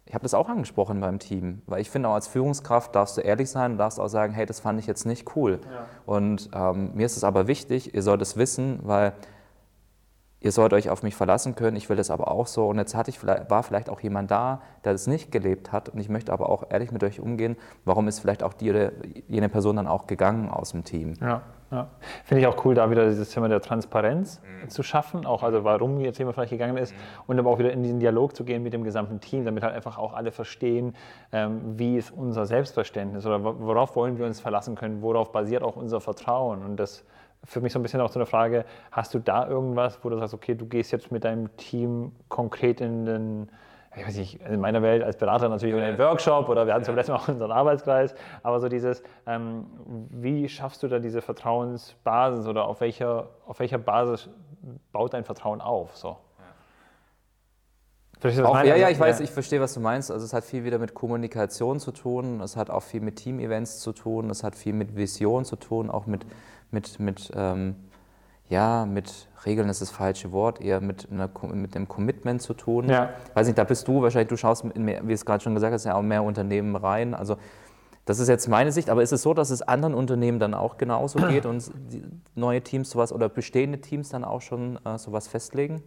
Ich 0.06 0.16
habe 0.16 0.24
das 0.24 0.34
auch 0.34 0.50
angesprochen 0.50 1.00
beim 1.00 1.20
Team, 1.20 1.62
weil 1.68 1.80
ich 1.80 1.90
finde, 1.90 2.10
auch 2.10 2.16
als 2.16 2.28
Führungskraft 2.28 2.96
darfst 2.96 3.18
du 3.18 3.22
ehrlich 3.22 3.50
sein 3.50 3.74
und 3.74 3.78
darfst 3.78 4.00
auch 4.00 4.08
sagen, 4.08 4.34
hey, 4.34 4.48
das 4.48 4.60
fand 4.60 4.80
ich 4.80 4.88
jetzt 4.88 5.06
nicht 5.06 5.36
cool. 5.36 5.60
Ja. 5.64 5.86
Und 6.06 6.50
ähm, 6.54 6.92
mir 6.96 7.06
ist 7.06 7.18
es 7.18 7.24
aber 7.24 7.48
wichtig, 7.48 7.94
ihr 7.94 8.02
sollt 8.02 8.22
es 8.22 8.36
wissen, 8.36 8.80
weil 8.82 9.14
ihr 10.42 10.52
sollt 10.52 10.74
euch 10.74 10.90
auf 10.90 11.04
mich 11.04 11.16
verlassen 11.16 11.56
können, 11.56 11.78
ich 11.78 11.88
will 11.88 11.96
das 11.96 12.10
aber 12.10 12.30
auch 12.30 12.48
so. 12.48 12.68
Und 12.68 12.80
jetzt 12.80 12.96
hatte 12.96 13.12
ich, 13.12 13.26
war 13.26 13.64
vielleicht 13.64 13.90
auch 13.90 14.02
jemand 14.02 14.32
da, 14.32 14.62
der 14.84 14.92
das 14.92 15.06
nicht 15.06 15.32
gelebt 15.32 15.72
hat. 15.72 15.90
Und 15.90 16.00
ich 16.00 16.10
möchte 16.10 16.34
aber 16.34 16.50
auch 16.50 16.64
ehrlich 16.70 16.92
mit 16.92 17.04
euch 17.04 17.20
umgehen. 17.20 17.56
Warum 17.86 18.08
ist 18.08 18.20
vielleicht 18.20 18.42
auch 18.42 18.54
die 18.54 18.72
oder 18.72 18.92
jene 19.28 19.50
Person 19.50 19.76
dann 19.76 19.88
auch 19.88 20.08
gegangen 20.08 20.50
aus 20.50 20.72
dem 20.72 20.84
Team? 20.84 21.14
Ja, 21.22 21.44
ja. 21.70 21.88
Finde 22.26 22.42
ich 22.42 22.48
auch 22.48 22.66
cool, 22.66 22.74
da 22.74 22.90
wieder 22.90 23.08
dieses 23.08 23.30
Thema 23.30 23.50
der 23.50 23.62
Transparenz 23.62 24.42
mhm. 24.42 24.70
zu 24.70 24.82
schaffen. 24.82 25.28
Auch 25.28 25.44
also 25.44 25.64
warum 25.64 26.00
jetzt 26.02 26.18
jemand 26.18 26.34
vielleicht 26.36 26.52
gegangen 26.52 26.78
ist. 26.78 26.94
Mhm. 26.94 26.98
Und 27.28 27.40
aber 27.40 27.52
auch 27.52 27.60
wieder 27.60 27.72
in 27.72 27.84
diesen 27.84 28.00
Dialog 28.00 28.36
zu 28.36 28.44
gehen 28.44 28.64
mit 28.64 28.74
dem 28.74 28.84
gesamten 28.84 29.20
Team, 29.20 29.46
damit 29.46 29.64
halt 29.64 29.76
einfach 29.76 30.00
auch 30.00 30.14
alle 30.14 30.32
verstehen, 30.32 30.96
ähm, 31.32 31.78
wie 31.78 31.98
ist 31.98 32.10
unser 32.10 32.48
Selbstverständnis 32.48 33.28
oder 33.28 33.44
worauf 33.44 33.96
wollen 33.96 34.18
wir 34.18 34.26
uns 34.26 34.40
verlassen 34.40 34.74
können, 34.74 35.04
worauf 35.04 35.32
basiert 35.32 35.62
auch 35.62 35.76
unser 35.76 36.02
Vertrauen. 36.02 36.64
Und 36.64 36.78
das 36.78 37.04
für 37.44 37.62
mich 37.62 37.74
so 37.74 37.80
ein 37.80 37.84
bisschen 37.84 38.02
auch 38.02 38.12
so 38.12 38.20
eine 38.20 38.26
Frage, 38.26 38.66
hast 38.92 39.14
du 39.14 39.20
da 39.20 39.48
irgendwas, 39.48 40.00
wo 40.04 40.10
du 40.10 40.18
sagst, 40.18 40.34
okay, 40.34 40.56
du 40.56 40.68
gehst 40.68 40.92
jetzt 40.92 41.12
mit 41.12 41.24
deinem 41.24 41.56
Team 41.58 42.14
konkret 42.30 42.82
in 42.82 43.06
den, 43.06 43.50
ich 43.96 44.06
weiß 44.06 44.16
nicht, 44.18 44.42
in 44.42 44.60
meiner 44.60 44.82
Welt 44.82 45.04
als 45.04 45.18
Berater 45.18 45.50
natürlich 45.50 45.76
in 45.76 45.82
einen 45.82 45.98
Workshop 45.98 46.50
oder 46.50 46.66
wir 46.68 46.74
hatten 46.74 46.86
zum 46.86 46.96
letzten 46.96 47.14
Mal 47.14 47.20
auch 47.20 47.28
unseren 47.28 47.52
Arbeitskreis, 47.52 48.14
aber 48.44 48.60
so 48.60 48.70
dieses, 48.70 49.02
ähm, 49.26 49.66
wie 50.12 50.48
schaffst 50.50 50.84
du 50.84 50.88
da 50.88 51.00
diese 51.00 51.22
Vertrauensbasis 51.22 52.48
oder 52.48 52.66
auf 52.66 52.82
welcher, 52.82 53.30
auf 53.48 53.60
welcher 53.60 53.80
Basis 53.80 54.30
baut 54.92 55.14
dein 55.14 55.24
Vertrauen 55.24 55.62
auf? 55.62 55.98
So. 55.98 56.18
Verstehst 58.22 58.46
auch, 58.46 58.64
ja, 58.64 58.76
ja, 58.76 58.90
ich 58.90 59.00
weiß, 59.00 59.20
ich 59.22 59.32
verstehe, 59.32 59.60
was 59.62 59.74
du 59.74 59.80
meinst. 59.80 60.12
Also 60.12 60.24
es 60.24 60.32
hat 60.32 60.44
viel 60.44 60.64
wieder 60.64 60.78
mit 60.78 60.94
Kommunikation 60.94 61.80
zu 61.80 61.92
tun, 61.92 62.40
es 62.42 62.56
hat 62.56 62.70
auch 62.70 62.84
viel 62.84 63.02
mit 63.02 63.16
Team-Events 63.16 63.80
zu 63.80 63.94
tun, 63.94 64.30
es 64.30 64.44
hat 64.44 64.56
viel 64.56 64.74
mit 64.74 64.96
Vision 64.96 65.44
zu 65.44 65.56
tun, 65.56 65.90
auch 65.90 66.06
mit 66.06 66.28
mit, 66.72 67.00
mit, 67.00 67.32
ähm, 67.36 67.76
ja, 68.50 68.86
mit 68.86 69.28
Regeln 69.46 69.70
ist 69.70 69.82
das 69.82 69.92
falsche 69.92 70.32
Wort, 70.32 70.62
eher 70.62 70.82
mit, 70.82 71.08
einer, 71.12 71.30
mit 71.54 71.76
einem 71.76 71.88
Commitment 71.88 72.42
zu 72.42 72.54
tun. 72.54 72.90
Ja. 72.90 73.10
Weiß 73.34 73.48
nicht, 73.48 73.58
da 73.58 73.64
bist 73.64 73.88
du 73.88 74.02
wahrscheinlich, 74.02 74.30
du 74.30 74.38
schaust, 74.38 74.76
mehr, 74.76 75.08
wie 75.08 75.14
es 75.14 75.26
gerade 75.26 75.44
schon 75.44 75.54
gesagt 75.54 75.74
hast, 75.74 75.86
ja 75.86 75.96
auch 75.96 76.02
mehr 76.02 76.24
Unternehmen 76.24 76.76
rein. 76.76 77.14
Also 77.14 77.38
das 78.06 78.20
ist 78.20 78.28
jetzt 78.28 78.48
meine 78.48 78.72
Sicht, 78.72 78.90
aber 78.90 79.04
ist 79.04 79.14
es 79.14 79.22
so, 79.22 79.34
dass 79.34 79.52
es 79.52 79.62
anderen 79.62 79.94
Unternehmen 79.94 80.40
dann 80.40 80.54
auch 80.54 80.78
genauso 80.78 81.20
geht 81.30 81.46
und 81.46 81.72
neue 82.36 82.62
Teams 82.62 82.90
sowas 82.90 83.14
oder 83.14 83.30
bestehende 83.30 83.80
Teams 83.80 84.10
dann 84.10 84.24
auch 84.24 84.42
schon 84.42 84.80
äh, 84.86 84.98
sowas 84.98 85.28
festlegen? 85.28 85.82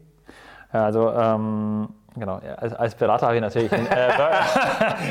Ja, 0.72 0.84
also 0.84 1.10
ähm, 1.10 1.88
genau, 2.16 2.40
als, 2.56 2.74
als, 2.74 2.94
Berater 2.94 3.26
habe 3.26 3.36
ich 3.36 3.42
natürlich, 3.42 3.72
ein, 3.72 3.86
äh, 3.86 3.90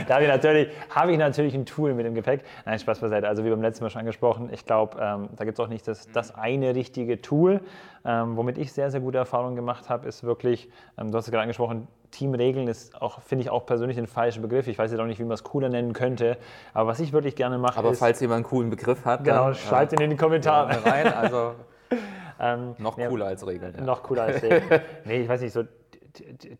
da 0.07 0.15
habe 0.15 0.23
ich 0.23 0.29
natürlich, 0.29 0.69
habe 0.89 1.11
ich 1.11 1.17
natürlich 1.17 1.53
ein 1.53 1.65
Tool 1.65 1.93
mit 1.93 2.05
dem 2.05 2.15
Gepäck. 2.15 2.43
Nein, 2.65 2.79
Spaß 2.79 2.99
beiseite. 2.99 3.27
Also 3.27 3.43
wie 3.45 3.49
beim 3.49 3.61
letzten 3.61 3.83
Mal 3.83 3.89
schon 3.89 3.99
angesprochen, 3.99 4.49
ich 4.51 4.65
glaube, 4.65 4.97
ähm, 4.99 5.29
da 5.35 5.45
gibt 5.45 5.59
es 5.59 5.65
auch 5.65 5.69
nicht 5.69 5.87
das, 5.87 6.09
das 6.11 6.35
eine 6.35 6.75
richtige 6.75 7.21
Tool. 7.21 7.61
Ähm, 8.05 8.35
womit 8.35 8.57
ich 8.57 8.73
sehr, 8.73 8.91
sehr 8.91 8.99
gute 8.99 9.17
Erfahrungen 9.17 9.55
gemacht 9.55 9.89
habe, 9.89 10.07
ist 10.07 10.23
wirklich, 10.23 10.69
ähm, 10.97 11.11
du 11.11 11.17
hast 11.17 11.25
es 11.25 11.31
gerade 11.31 11.43
angesprochen, 11.43 11.87
Teamregeln 12.13 12.67
ist 12.67 13.01
auch, 13.01 13.21
finde 13.21 13.43
ich 13.43 13.49
auch 13.49 13.65
persönlich 13.65 13.97
ein 13.97 14.07
falscher 14.07 14.41
Begriff. 14.41 14.67
Ich 14.67 14.77
weiß 14.77 14.91
jetzt 14.91 14.99
auch 14.99 15.05
nicht, 15.05 15.19
wie 15.19 15.23
man 15.23 15.33
es 15.33 15.43
cooler 15.43 15.69
nennen 15.69 15.93
könnte. 15.93 16.37
Aber 16.73 16.89
was 16.89 16.99
ich 16.99 17.11
wirklich 17.11 17.35
gerne 17.35 17.57
mache. 17.57 17.77
Aber 17.77 17.91
ist, 17.91 17.99
falls 17.99 18.19
jemand 18.19 18.37
einen 18.37 18.43
coolen 18.45 18.69
Begriff 18.69 19.03
hat, 19.03 19.23
genau, 19.23 19.45
dann, 19.45 19.55
schreibt 19.55 19.93
äh, 19.93 19.95
ihn 19.95 20.01
in 20.01 20.09
die 20.11 20.17
Kommentare 20.17 20.73
ja, 20.73 20.91
rein. 20.91 21.13
Also 21.13 21.55
ähm, 22.39 22.75
noch 22.77 22.97
cooler 22.97 23.25
als 23.25 23.45
Regeln. 23.45 23.73
Ja. 23.77 23.83
Noch 23.83 24.03
cooler 24.03 24.23
als 24.23 24.43
Regeln. 24.43 24.63
nee, 25.05 25.21
ich 25.21 25.29
weiß 25.29 25.41
nicht, 25.41 25.53
so 25.53 25.63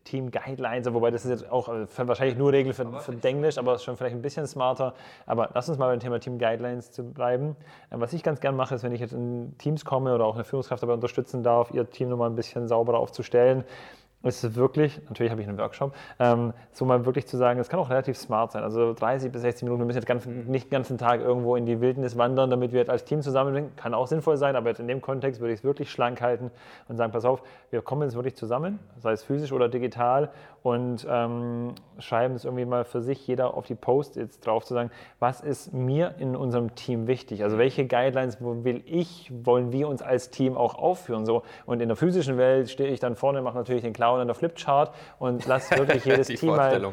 Team 0.04 0.30
Guidelines, 0.30 0.92
wobei 0.92 1.10
das 1.10 1.24
ist 1.24 1.30
jetzt 1.30 1.50
auch 1.50 1.68
äh, 1.68 1.86
wahrscheinlich 1.96 2.36
nur 2.36 2.52
Regeln 2.52 2.74
für, 2.74 3.00
für 3.00 3.16
Englisch, 3.22 3.58
aber 3.58 3.78
schon 3.78 3.96
vielleicht 3.96 4.14
ein 4.14 4.22
bisschen 4.22 4.46
smarter. 4.46 4.94
Aber 5.26 5.50
lass 5.54 5.68
uns 5.68 5.78
mal 5.78 5.88
beim 5.88 6.00
Thema 6.00 6.18
Team 6.18 6.38
Guidelines 6.38 6.90
zu 6.90 7.04
bleiben. 7.04 7.56
Äh, 7.90 7.96
was 7.98 8.12
ich 8.12 8.22
ganz 8.22 8.40
gerne 8.40 8.56
mache, 8.56 8.74
ist, 8.74 8.82
wenn 8.82 8.92
ich 8.92 9.00
jetzt 9.00 9.12
in 9.12 9.56
Teams 9.58 9.84
komme 9.84 10.14
oder 10.14 10.24
auch 10.24 10.34
eine 10.34 10.44
Führungskraft 10.44 10.82
dabei 10.82 10.94
unterstützen 10.94 11.42
darf, 11.42 11.70
ihr 11.72 11.88
Team 11.88 12.08
nochmal 12.08 12.30
ein 12.30 12.36
bisschen 12.36 12.68
sauberer 12.68 12.98
aufzustellen, 12.98 13.64
es 14.24 14.42
ist 14.42 14.56
wirklich, 14.56 15.00
natürlich 15.08 15.30
habe 15.30 15.42
ich 15.42 15.48
einen 15.48 15.58
Workshop, 15.58 15.94
ähm, 16.18 16.52
so 16.72 16.84
mal 16.84 17.04
wirklich 17.04 17.26
zu 17.26 17.36
sagen, 17.36 17.60
es 17.60 17.68
kann 17.68 17.78
auch 17.78 17.90
relativ 17.90 18.16
smart 18.16 18.52
sein. 18.52 18.62
Also 18.62 18.94
30 18.94 19.30
bis 19.30 19.42
60 19.42 19.64
Minuten, 19.64 19.80
wir 19.80 19.86
müssen 19.86 19.98
jetzt 19.98 20.06
ganz, 20.06 20.26
nicht 20.26 20.66
den 20.66 20.70
ganzen 20.70 20.98
Tag 20.98 21.20
irgendwo 21.20 21.56
in 21.56 21.66
die 21.66 21.80
Wildnis 21.80 22.16
wandern, 22.16 22.50
damit 22.50 22.72
wir 22.72 22.80
jetzt 22.80 22.90
als 22.90 23.04
Team 23.04 23.22
zusammenbringen. 23.22 23.76
Kann 23.76 23.94
auch 23.94 24.06
sinnvoll 24.06 24.36
sein, 24.36 24.56
aber 24.56 24.70
jetzt 24.70 24.80
in 24.80 24.88
dem 24.88 25.00
Kontext 25.00 25.40
würde 25.40 25.52
ich 25.52 25.60
es 25.60 25.64
wirklich 25.64 25.90
schlank 25.90 26.20
halten 26.20 26.50
und 26.88 26.96
sagen, 26.96 27.12
pass 27.12 27.24
auf, 27.24 27.42
wir 27.70 27.82
kommen 27.82 28.02
jetzt 28.02 28.14
wirklich 28.14 28.34
zusammen, 28.34 28.78
sei 28.98 29.12
es 29.12 29.22
physisch 29.22 29.52
oder 29.52 29.68
digital 29.68 30.30
und 30.64 31.06
ähm, 31.10 31.74
schreiben 31.98 32.34
es 32.34 32.46
irgendwie 32.46 32.64
mal 32.64 32.84
für 32.84 33.02
sich, 33.02 33.26
jeder 33.26 33.52
auf 33.52 33.66
die 33.66 33.74
Post-its 33.74 34.40
drauf 34.40 34.64
zu 34.64 34.72
sagen, 34.72 34.90
was 35.18 35.42
ist 35.42 35.74
mir 35.74 36.14
in 36.18 36.34
unserem 36.34 36.74
Team 36.74 37.06
wichtig? 37.06 37.44
Also 37.44 37.58
welche 37.58 37.86
Guidelines 37.86 38.38
will 38.40 38.82
ich, 38.86 39.30
wollen 39.44 39.72
wir 39.72 39.88
uns 39.88 40.00
als 40.00 40.30
Team 40.30 40.56
auch 40.56 40.74
aufführen? 40.74 41.26
So, 41.26 41.42
und 41.66 41.82
in 41.82 41.88
der 41.88 41.98
physischen 41.98 42.38
Welt 42.38 42.70
stehe 42.70 42.88
ich 42.88 42.98
dann 42.98 43.14
vorne, 43.14 43.42
mache 43.42 43.58
natürlich 43.58 43.82
den 43.82 43.92
Clown 43.92 44.20
an 44.20 44.26
der 44.26 44.34
Flipchart 44.34 44.94
und 45.18 45.44
lasse 45.44 45.76
wirklich 45.78 46.02
jedes 46.06 46.28
die 46.28 46.36
Team 46.36 46.56
mal. 46.56 46.72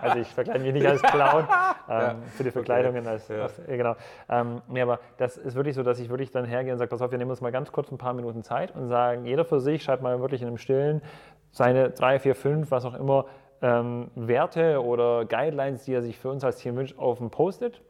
also 0.00 0.20
ich 0.20 0.28
verkleide 0.28 0.60
mich 0.60 0.74
nicht 0.74 0.86
als 0.86 1.02
Clown 1.02 1.42
ähm, 1.88 2.00
ja. 2.00 2.14
für 2.36 2.44
die 2.44 2.52
Verkleidungen 2.52 3.00
okay. 3.00 3.08
als, 3.08 3.26
ja. 3.26 3.42
als 3.42 3.60
genau. 3.66 3.96
Ähm, 4.28 4.62
nee, 4.68 4.80
aber 4.80 5.00
das 5.16 5.36
ist 5.36 5.56
wirklich 5.56 5.74
so, 5.74 5.82
dass 5.82 5.98
ich 5.98 6.08
wirklich 6.08 6.30
dann 6.30 6.44
hergehe 6.44 6.72
und 6.72 6.78
sage, 6.78 6.88
pass 6.88 7.02
auf, 7.02 7.10
wir 7.10 7.18
nehmen 7.18 7.32
uns 7.32 7.40
mal 7.40 7.50
ganz 7.50 7.72
kurz 7.72 7.90
ein 7.90 7.98
paar 7.98 8.14
Minuten 8.14 8.44
Zeit 8.44 8.76
und 8.76 8.86
sagen, 8.86 9.26
jeder 9.26 9.44
für 9.44 9.58
sich 9.58 9.82
schreibt 9.82 10.04
mal 10.04 10.20
wirklich 10.20 10.40
in 10.40 10.46
einem 10.46 10.58
Stillen 10.58 11.02
seine 11.56 11.90
drei, 11.90 12.18
vier, 12.18 12.34
fünf, 12.34 12.70
was 12.70 12.84
auch 12.84 12.92
immer, 12.92 13.24
ähm, 13.62 14.10
Werte 14.14 14.84
oder 14.84 15.24
Guidelines, 15.24 15.84
die 15.84 15.94
er 15.94 16.02
sich 16.02 16.18
für 16.18 16.28
uns 16.28 16.44
als 16.44 16.58
Team 16.58 16.76
wünscht, 16.76 16.98
auf 16.98 17.16
dem 17.16 17.30
Post-it 17.30 17.80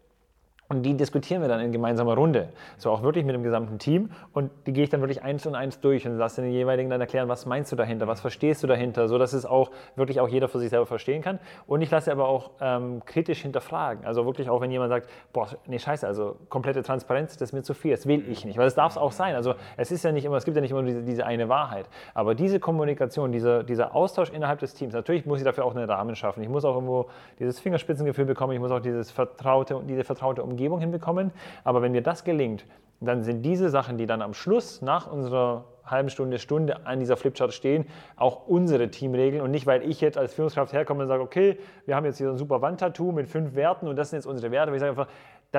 und 0.69 0.83
die 0.83 0.97
diskutieren 0.97 1.43
wir 1.43 1.49
dann 1.49 1.61
in 1.61 1.71
gemeinsamer 1.71 2.15
Runde. 2.15 2.49
So 2.77 2.91
auch 2.91 3.03
wirklich 3.03 3.25
mit 3.25 3.37
dem 3.37 3.45
gesamten 3.45 3.79
Team. 3.79 4.11
Und 4.33 4.51
die 4.67 4.73
gehe 4.73 4.83
ich 4.83 4.91
dann 4.91 5.01
wirklich 5.01 5.23
eins 5.23 5.47
und 5.47 5.55
eins 5.55 5.79
durch 5.79 6.07
und 6.09 6.19
lasse 6.19 6.43
den 6.43 6.51
jeweiligen 6.51 6.91
dann 6.91 7.01
erklären, 7.01 7.29
was 7.29 7.47
meinst 7.47 7.71
du 7.71 7.77
dahinter, 7.77 8.09
was 8.09 8.21
verstehst 8.21 8.65
du 8.65 8.67
dahinter, 8.67 9.07
so 9.07 9.17
dass 9.17 9.33
es 9.33 9.47
auch 9.47 9.71
wirklich 9.95 10.21
auch 10.21 10.29
jeder 10.29 10.49
für 10.49 10.59
sich 10.59 10.71
selber 10.71 10.87
verstehen 10.87 11.23
kann. 11.23 11.39
Und 11.69 11.83
ich 11.83 11.91
lasse 11.93 12.11
aber 12.11 12.27
auch 12.27 12.51
ähm, 12.61 13.01
kritisch 13.05 13.43
hinterfragen. 13.43 14.05
Also 14.05 14.27
wirklich 14.27 14.51
auch, 14.51 14.61
wenn 14.61 14.73
jemand 14.73 14.91
sagt, 14.91 15.09
boah, 15.33 15.49
nee, 15.67 15.79
scheiße, 15.79 16.05
also 16.05 16.37
komplette 16.49 16.83
Transparenz, 16.83 17.37
das 17.37 17.51
ist 17.51 17.53
mir 17.53 17.63
zu 17.63 17.75
viel, 17.75 17.93
das 17.93 18.07
will 18.07 18.29
ich 18.29 18.45
nicht. 18.45 18.59
Weil 18.59 18.67
es 18.67 18.75
darf 18.75 18.91
es 18.91 18.99
auch 18.99 19.13
sein. 19.13 19.37
Also 19.37 19.55
es 19.77 19.93
ist 19.93 20.03
ja 20.03 20.11
nicht 20.11 20.25
immer, 20.25 20.37
es 20.37 20.45
gibt 20.45 20.57
ja 20.57 20.61
nicht 20.61 20.73
immer 20.73 20.83
diese, 20.83 21.05
diese 21.05 21.27
eine 21.27 21.49
Wahrheit. 21.49 21.89
Aber 22.13 22.35
diese 22.35 22.59
Kommunikation, 22.59 23.31
dieser, 23.31 23.63
dieser 23.63 23.95
Austausch 23.95 24.31
innerhalb 24.31 24.59
des 24.59 24.75
Teams, 24.75 24.95
natürlich 24.95 25.27
muss 25.27 25.39
ich 25.39 25.45
dafür 25.45 25.65
auch 25.65 25.77
einen 25.77 25.89
Rahmen 25.89 26.17
schaffen. 26.17 26.43
Ich 26.43 26.49
muss 26.49 26.65
auch 26.65 26.75
irgendwo 26.75 27.07
dieses 27.39 27.61
Fingerspitzengefühl 27.61 28.25
bekommen, 28.25 28.53
ich 28.53 28.61
muss 28.61 28.73
auch 28.73 28.81
dieses 28.81 29.13
vertraute, 29.13 29.81
diese 29.87 30.03
vertraute 30.03 30.43
Umgebung 30.43 30.56
Umgebung 30.57 30.81
hinbekommen. 30.81 31.33
Aber 31.65 31.83
wenn 31.83 31.93
mir 31.93 32.03
das 32.03 32.25
gelingt, 32.25 32.65
dann 33.01 33.23
sind 33.23 33.43
diese 33.43 33.69
Sachen, 33.69 33.99
die 33.99 34.07
dann 34.07 34.23
am 34.23 34.33
Schluss 34.35 34.81
nach 34.81 35.11
unserer 35.11 35.67
halben 35.85 36.11
Stunde, 36.11 36.39
Stunde 36.39 36.85
an 36.87 36.99
dieser 36.99 37.17
Flipchart 37.17 37.53
stehen, 37.53 37.87
auch 38.17 38.47
unsere 38.49 38.91
Teamregeln 38.91 39.43
und 39.43 39.51
nicht, 39.51 39.67
weil 39.67 39.89
ich 39.89 40.01
jetzt 40.01 40.19
als 40.19 40.35
Führungskraft 40.35 40.73
herkomme 40.73 41.03
und 41.03 41.09
sage, 41.09 41.23
okay, 41.23 41.59
wir 41.85 41.95
haben 41.95 42.05
jetzt 42.05 42.19
hier 42.19 42.27
so 42.27 42.33
ein 42.33 42.39
super 42.39 42.61
Wandtattoo 42.61 43.13
mit 43.13 43.29
fünf 43.29 43.55
Werten 43.55 43.87
und 43.87 43.97
das 43.97 44.11
sind 44.11 44.19
jetzt 44.19 44.27
unsere 44.27 44.51
Werte. 44.51 44.69
Aber 44.69 44.77
ich 44.77 44.81
sage 44.81 44.91
einfach, 44.91 45.09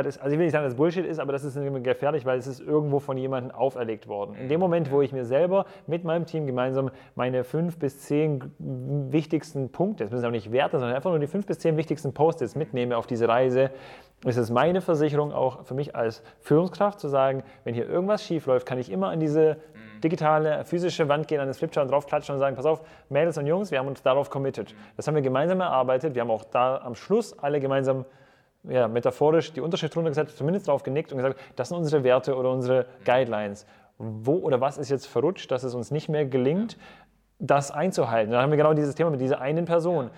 das 0.04 0.16
ist, 0.16 0.22
also 0.22 0.34
ich 0.34 0.40
will 0.40 0.46
nicht 0.46 0.54
sagen, 0.54 0.64
dass 0.64 0.74
es 0.74 0.78
Bullshit 0.78 1.06
ist, 1.06 1.20
aber 1.20 1.32
das 1.32 1.44
ist 1.44 1.58
gefährlich, 1.84 2.26
weil 2.26 2.38
es 2.38 2.48
ist 2.48 2.60
irgendwo 2.60 3.00
von 3.00 3.18
jemandem 3.18 3.52
auferlegt 3.52 4.08
worden. 4.08 4.36
In 4.36 4.50
dem 4.50 4.60
Moment, 4.60 4.92
wo 4.92 5.02
ich 5.02 5.12
mir 5.12 5.26
selber 5.26 5.66
mit 5.86 6.04
meinem 6.04 6.26
Team 6.26 6.46
gemeinsam 6.46 6.90
meine 7.16 7.44
fünf 7.44 7.78
bis 7.78 8.02
zehn 8.02 8.52
wichtigsten 8.60 9.70
Punkte, 9.72 10.06
das 10.06 10.12
müssen 10.12 10.26
auch 10.26 10.32
nicht 10.32 10.52
Werte, 10.52 10.80
sondern 10.80 10.96
einfach 10.96 11.10
nur 11.10 11.20
die 11.20 11.28
fünf 11.28 11.46
bis 11.46 11.60
zehn 11.60 11.78
wichtigsten 11.78 12.14
Post-its 12.14 12.56
mitnehme 12.56 12.98
auf 12.98 13.08
diese 13.08 13.28
Reise, 13.28 13.72
ist 14.26 14.38
es 14.38 14.50
meine 14.50 14.82
Versicherung 14.82 15.32
auch 15.32 15.64
für 15.64 15.76
mich 15.76 15.96
als 15.96 16.24
Führungskraft 16.40 17.00
zu 17.00 17.08
sagen, 17.08 17.44
wenn 17.64 17.76
hier 17.76 17.88
irgendwas 17.88 18.24
schief 18.24 18.48
läuft, 18.48 18.66
kann 18.66 18.80
ich 18.80 18.92
immer 18.92 19.10
an 19.10 19.20
diese 19.20 19.58
digitale, 20.04 20.64
physische 20.66 21.08
Wand 21.10 21.28
gehen, 21.28 21.40
an 21.40 21.48
das 21.48 21.58
Flipchart 21.58 21.90
draufklatschen 21.90 22.34
und 22.34 22.40
sagen, 22.40 22.56
pass 22.56 22.66
auf, 22.66 22.82
Mädels 23.10 23.38
und 23.38 23.48
Jungs, 23.48 23.72
wir 23.72 23.80
haben 23.80 23.88
uns 23.88 24.02
darauf 24.02 24.30
committed. 24.30 24.76
Das 24.96 25.08
haben 25.08 25.16
wir 25.16 25.22
gemeinsam 25.22 25.60
erarbeitet. 25.60 26.16
Wir 26.16 26.22
haben 26.22 26.32
auch 26.32 26.44
da 26.44 26.78
am 26.78 26.96
Schluss 26.96 27.38
alle 27.40 27.60
gemeinsam 27.60 28.06
ja, 28.70 28.88
metaphorisch 28.88 29.54
die 29.54 29.62
Unterschrift 29.62 29.96
runtergesetzt, 29.96 30.38
zumindest 30.38 30.68
darauf 30.68 30.84
genickt 30.84 31.12
und 31.12 31.18
gesagt, 31.18 31.40
das 31.56 31.70
sind 31.70 31.78
unsere 31.78 32.04
Werte 32.04 32.36
oder 32.36 32.52
unsere 32.52 32.86
Guidelines. 33.06 33.66
Wo 33.98 34.36
oder 34.36 34.62
was 34.62 34.78
ist 34.78 34.90
jetzt 34.90 35.08
verrutscht, 35.08 35.52
dass 35.52 35.64
es 35.64 35.74
uns 35.74 35.92
nicht 35.92 36.10
mehr 36.10 36.26
gelingt, 36.26 36.78
das 37.40 37.72
einzuhalten? 37.72 38.32
Dann 38.32 38.42
haben 38.42 38.52
wir 38.52 38.58
genau 38.58 38.74
dieses 38.74 38.96
Thema 38.96 39.10
mit 39.10 39.22
dieser 39.22 39.42
einen 39.42 39.66
Person. 39.66 40.12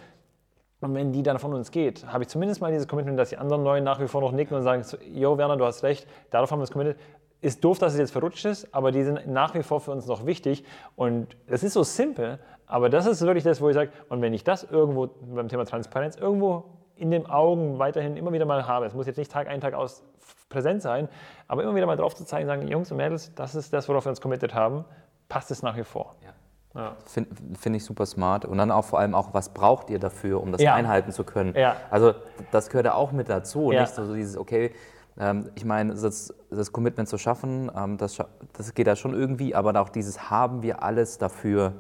Und 0.82 0.96
wenn 0.96 1.12
die 1.12 1.24
dann 1.24 1.40
von 1.40 1.54
uns 1.54 1.72
geht, 1.72 2.06
habe 2.08 2.24
ich 2.24 2.30
zumindest 2.30 2.62
mal 2.62 2.72
dieses 2.72 2.88
Commitment, 2.88 3.20
dass 3.20 3.30
die 3.30 3.38
anderen 3.38 3.64
Neuen 3.64 3.84
nach 3.84 4.00
wie 4.00 4.08
vor 4.08 4.22
noch 4.22 4.32
nicken 4.32 4.56
und 4.56 4.64
sagen, 4.64 4.84
Jo 5.14 5.38
Werner, 5.38 5.58
du 5.58 5.66
hast 5.66 5.84
recht, 5.84 6.08
darauf 6.32 6.52
haben 6.52 6.60
wir 6.60 6.62
uns 6.62 6.72
committed. 6.72 6.98
Ist 7.42 7.64
doof, 7.64 7.80
dass 7.80 7.94
es 7.94 8.00
jetzt 8.00 8.12
verrutscht 8.12 8.46
ist, 8.46 8.74
aber 8.74 8.92
die 8.92 9.04
sind 9.04 9.28
nach 9.28 9.54
wie 9.56 9.64
vor 9.64 9.80
für 9.80 9.92
uns 9.92 10.08
noch 10.08 10.26
wichtig. 10.26 10.64
Und 10.96 11.38
es 11.48 11.64
ist 11.64 11.74
so 11.74 11.84
simpel, 11.84 12.40
aber 12.66 12.90
das 12.90 13.06
ist 13.06 13.22
wirklich 13.22 13.44
das, 13.44 13.62
wo 13.62 13.70
ich 13.70 13.76
sage, 13.76 13.92
und 14.10 14.22
wenn 14.22 14.34
ich 14.34 14.44
das 14.44 14.64
irgendwo 14.64 15.08
beim 15.08 15.48
Thema 15.48 15.66
Transparenz 15.66 16.16
irgendwo 16.16 16.66
in 17.00 17.12
den 17.12 17.26
Augen 17.28 17.80
weiterhin 17.80 18.18
immer 18.18 18.32
wieder 18.34 18.46
mal 18.46 18.68
habe. 18.68 18.86
Es 18.86 18.94
muss 18.94 19.08
jetzt 19.08 19.18
nicht 19.18 19.32
Tag 19.32 19.48
ein, 19.48 19.62
Tag 19.62 19.74
aus 19.74 20.04
präsent 20.50 20.82
sein, 20.82 21.08
aber 21.48 21.64
immer 21.64 21.76
wieder 21.76 21.86
mal 21.86 21.96
drauf 21.96 22.16
zu 22.16 22.26
zeigen, 22.26 22.48
sagen, 22.48 22.68
Jungs 22.68 22.92
und 22.92 22.98
Mädels, 22.98 23.34
das 23.36 23.56
ist 23.56 23.72
das, 23.74 23.88
worauf 23.88 24.06
wir 24.06 24.10
uns 24.10 24.22
committed 24.22 24.54
haben, 24.54 24.86
passt 25.28 25.52
es 25.52 25.64
nach 25.64 25.78
wie 25.78 25.84
vor. 25.84 26.16
Ja. 26.24 26.34
Ja. 26.76 26.96
Finde 27.06 27.36
find 27.58 27.76
ich 27.76 27.84
super 27.84 28.06
smart. 28.06 28.46
Und 28.46 28.58
dann 28.60 28.70
auch 28.70 28.86
vor 28.86 29.00
allem 29.00 29.16
auch, 29.16 29.34
was 29.34 29.50
braucht 29.50 29.90
ihr 29.90 29.98
dafür, 29.98 30.42
um 30.42 30.52
das 30.52 30.62
ja. 30.62 30.76
einhalten 30.76 31.12
zu 31.12 31.24
können? 31.24 31.56
Ja. 31.56 31.76
Also 31.90 32.14
das 32.52 32.70
gehört 32.70 32.86
ja 32.86 32.94
auch 32.94 33.12
mit 33.12 33.28
dazu. 33.28 33.72
Nicht 33.72 33.96
so 33.96 34.14
dieses, 34.14 34.38
okay, 34.38 34.72
ähm, 35.20 35.50
ich 35.56 35.66
meine, 35.66 35.94
das, 35.96 36.34
das, 36.50 36.72
Commitment 36.72 37.10
zu 37.10 37.18
schaffen, 37.18 37.72
ähm, 37.76 37.98
das, 37.98 38.18
das 38.54 38.74
geht 38.74 38.88
ja 38.88 38.96
schon 38.96 39.14
irgendwie, 39.14 39.56
aber 39.56 39.80
auch 39.82 39.90
dieses 39.90 40.30
haben 40.30 40.62
wir 40.62 40.84
alles 40.84 41.18
dafür, 41.18 41.74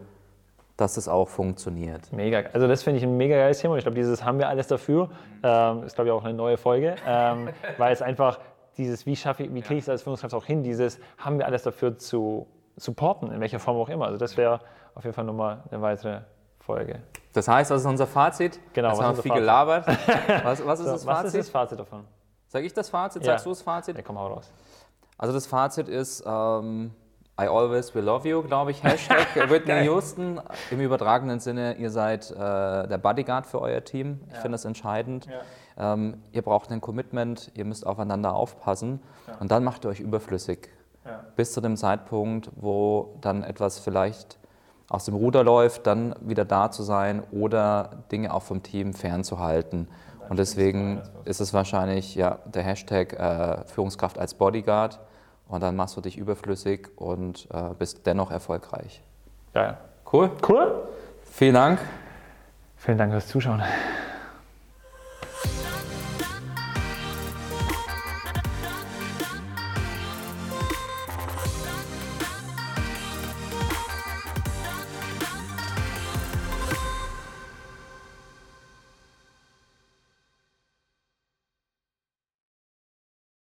dass 0.80 0.98
es 0.98 1.08
auch 1.08 1.28
funktioniert. 1.28 2.12
Mega. 2.14 2.44
Also 2.54 2.68
das 2.68 2.84
finde 2.84 3.00
ich 3.00 3.04
ein 3.04 3.18
mega 3.18 3.36
geiles 3.36 3.60
Thema. 3.60 3.74
Und 3.74 3.80
ich 3.80 3.86
glaube, 3.86 3.96
dieses 3.96 4.24
haben 4.24 4.40
wir 4.40 4.48
alles 4.48 4.68
dafür, 4.68 5.10
ähm, 5.44 5.84
ist 5.84 5.96
glaube 5.96 6.10
ich 6.10 6.14
auch 6.14 6.24
eine 6.24 6.34
neue 6.34 6.58
Folge, 6.58 6.96
ähm, 7.06 7.50
weil 7.78 7.92
es 7.92 8.02
einfach 8.02 8.40
dieses, 8.78 9.06
wie 9.06 9.16
schaffe 9.16 9.44
ich, 9.44 9.54
wie 9.54 9.62
kriege 9.62 9.78
ich 9.80 9.84
es 9.84 9.90
als 9.90 10.04
Führungskraft 10.04 10.34
auch 10.34 10.46
hin, 10.46 10.64
dieses 10.64 11.00
haben 11.18 11.38
wir 11.38 11.46
alles 11.46 11.64
dafür 11.64 11.98
zu 11.98 12.48
supporten, 12.78 13.32
in 13.32 13.42
welcher 13.42 13.60
Form 13.60 13.78
auch 13.78 13.90
immer. 13.90 14.06
Also 14.06 14.18
das 14.18 14.38
wäre 14.38 14.62
auf 14.96 15.04
jeden 15.04 15.14
Fall 15.14 15.26
nochmal 15.26 15.64
eine 15.70 15.82
weitere 15.82 16.22
Folge. 16.60 17.02
Das 17.34 17.48
heißt, 17.48 17.72
was 17.72 17.82
ist 17.82 17.88
unser 17.88 18.08
Fazit? 18.08 18.60
Genau, 18.74 18.90
Jetzt 18.90 19.02
haben 19.02 19.18
wir 19.18 19.22
viel 19.22 19.32
Fazit? 19.32 19.42
gelabert. 19.42 19.88
Was, 20.44 20.66
was 20.66 20.80
ist 20.80 20.86
so, 20.86 20.92
das 20.94 21.04
Fazit? 21.04 21.26
Was 21.26 21.34
ist 21.34 21.38
das 21.38 21.50
Fazit 21.50 21.80
davon? 21.80 22.06
Sag 22.48 22.64
ich 22.64 22.74
das 22.74 22.90
Fazit? 22.90 23.24
Sagst 23.24 23.46
du 23.46 23.50
das 23.50 23.62
Fazit? 23.62 23.96
Ja, 23.98 24.02
komm 24.02 24.16
mal 24.16 24.26
raus. 24.26 24.52
Also 25.18 25.34
das 25.34 25.46
Fazit 25.46 25.88
ist, 25.90 26.24
ähm, 26.26 26.92
I 27.40 27.48
always 27.48 27.96
will 27.96 28.04
love 28.04 28.28
you, 28.28 28.44
glaube 28.44 28.72
ich, 28.72 28.84
Hashtag 28.84 29.28
Whitney 29.50 29.86
Houston. 29.86 30.42
Im 30.72 30.82
übertragenen 30.82 31.40
Sinne, 31.40 31.76
ihr 31.76 31.90
seid 31.90 32.30
äh, 32.32 32.36
der 32.36 32.98
Bodyguard 32.98 33.48
für 33.48 33.62
euer 33.62 33.82
Team. 33.82 34.20
Ich 34.28 34.36
ja. 34.36 34.42
finde 34.42 34.56
das 34.56 34.66
entscheidend. 34.66 35.28
Ja. 35.78 35.94
Ähm, 35.94 36.22
ihr 36.34 36.42
braucht 36.42 36.70
ein 36.70 36.82
Commitment, 36.82 37.52
ihr 37.54 37.64
müsst 37.64 37.88
aufeinander 37.88 38.36
aufpassen 38.36 39.02
ja. 39.26 39.36
und 39.40 39.52
dann 39.52 39.64
macht 39.64 39.86
ihr 39.86 39.90
euch 39.90 40.02
überflüssig. 40.02 40.70
Bis 41.36 41.54
zu 41.54 41.62
dem 41.62 41.76
Zeitpunkt, 41.76 42.52
wo 42.56 43.18
dann 43.22 43.44
etwas 43.44 43.80
vielleicht 43.80 44.38
aus 44.90 45.06
dem 45.06 45.16
Ruder 45.16 45.44
läuft, 45.44 45.88
dann 45.88 46.14
wieder 46.22 46.46
da 46.46 46.70
zu 46.70 46.84
sein 46.84 47.24
oder 47.32 48.04
Dinge 48.12 48.32
auch 48.34 48.44
vom 48.44 48.62
Team 48.62 48.94
fernzuhalten. 48.94 49.88
Und 50.28 50.38
deswegen 50.38 51.02
ist 51.26 51.40
es 51.40 51.54
wahrscheinlich 51.54 52.14
ja, 52.14 52.40
der 52.46 52.62
Hashtag 52.64 53.14
äh, 53.14 53.66
Führungskraft 53.66 54.20
als 54.20 54.36
Bodyguard 54.36 55.00
und 55.50 55.62
dann 55.62 55.76
machst 55.76 55.98
du 55.98 56.02
dich 56.02 56.18
überflüssig 56.18 56.88
und 56.96 57.48
äh, 57.54 57.74
bist 57.78 58.06
dennoch 58.06 58.32
erfolgreich. 58.32 59.04
Ja, 59.54 59.78
Cool. 60.12 60.32
Cool. 60.48 60.88
Vielen 61.24 61.54
Dank. 61.54 61.80
Vielen 62.78 62.98
Dank 62.98 63.12
fürs 63.12 63.28
Zuschauen. 63.28 63.62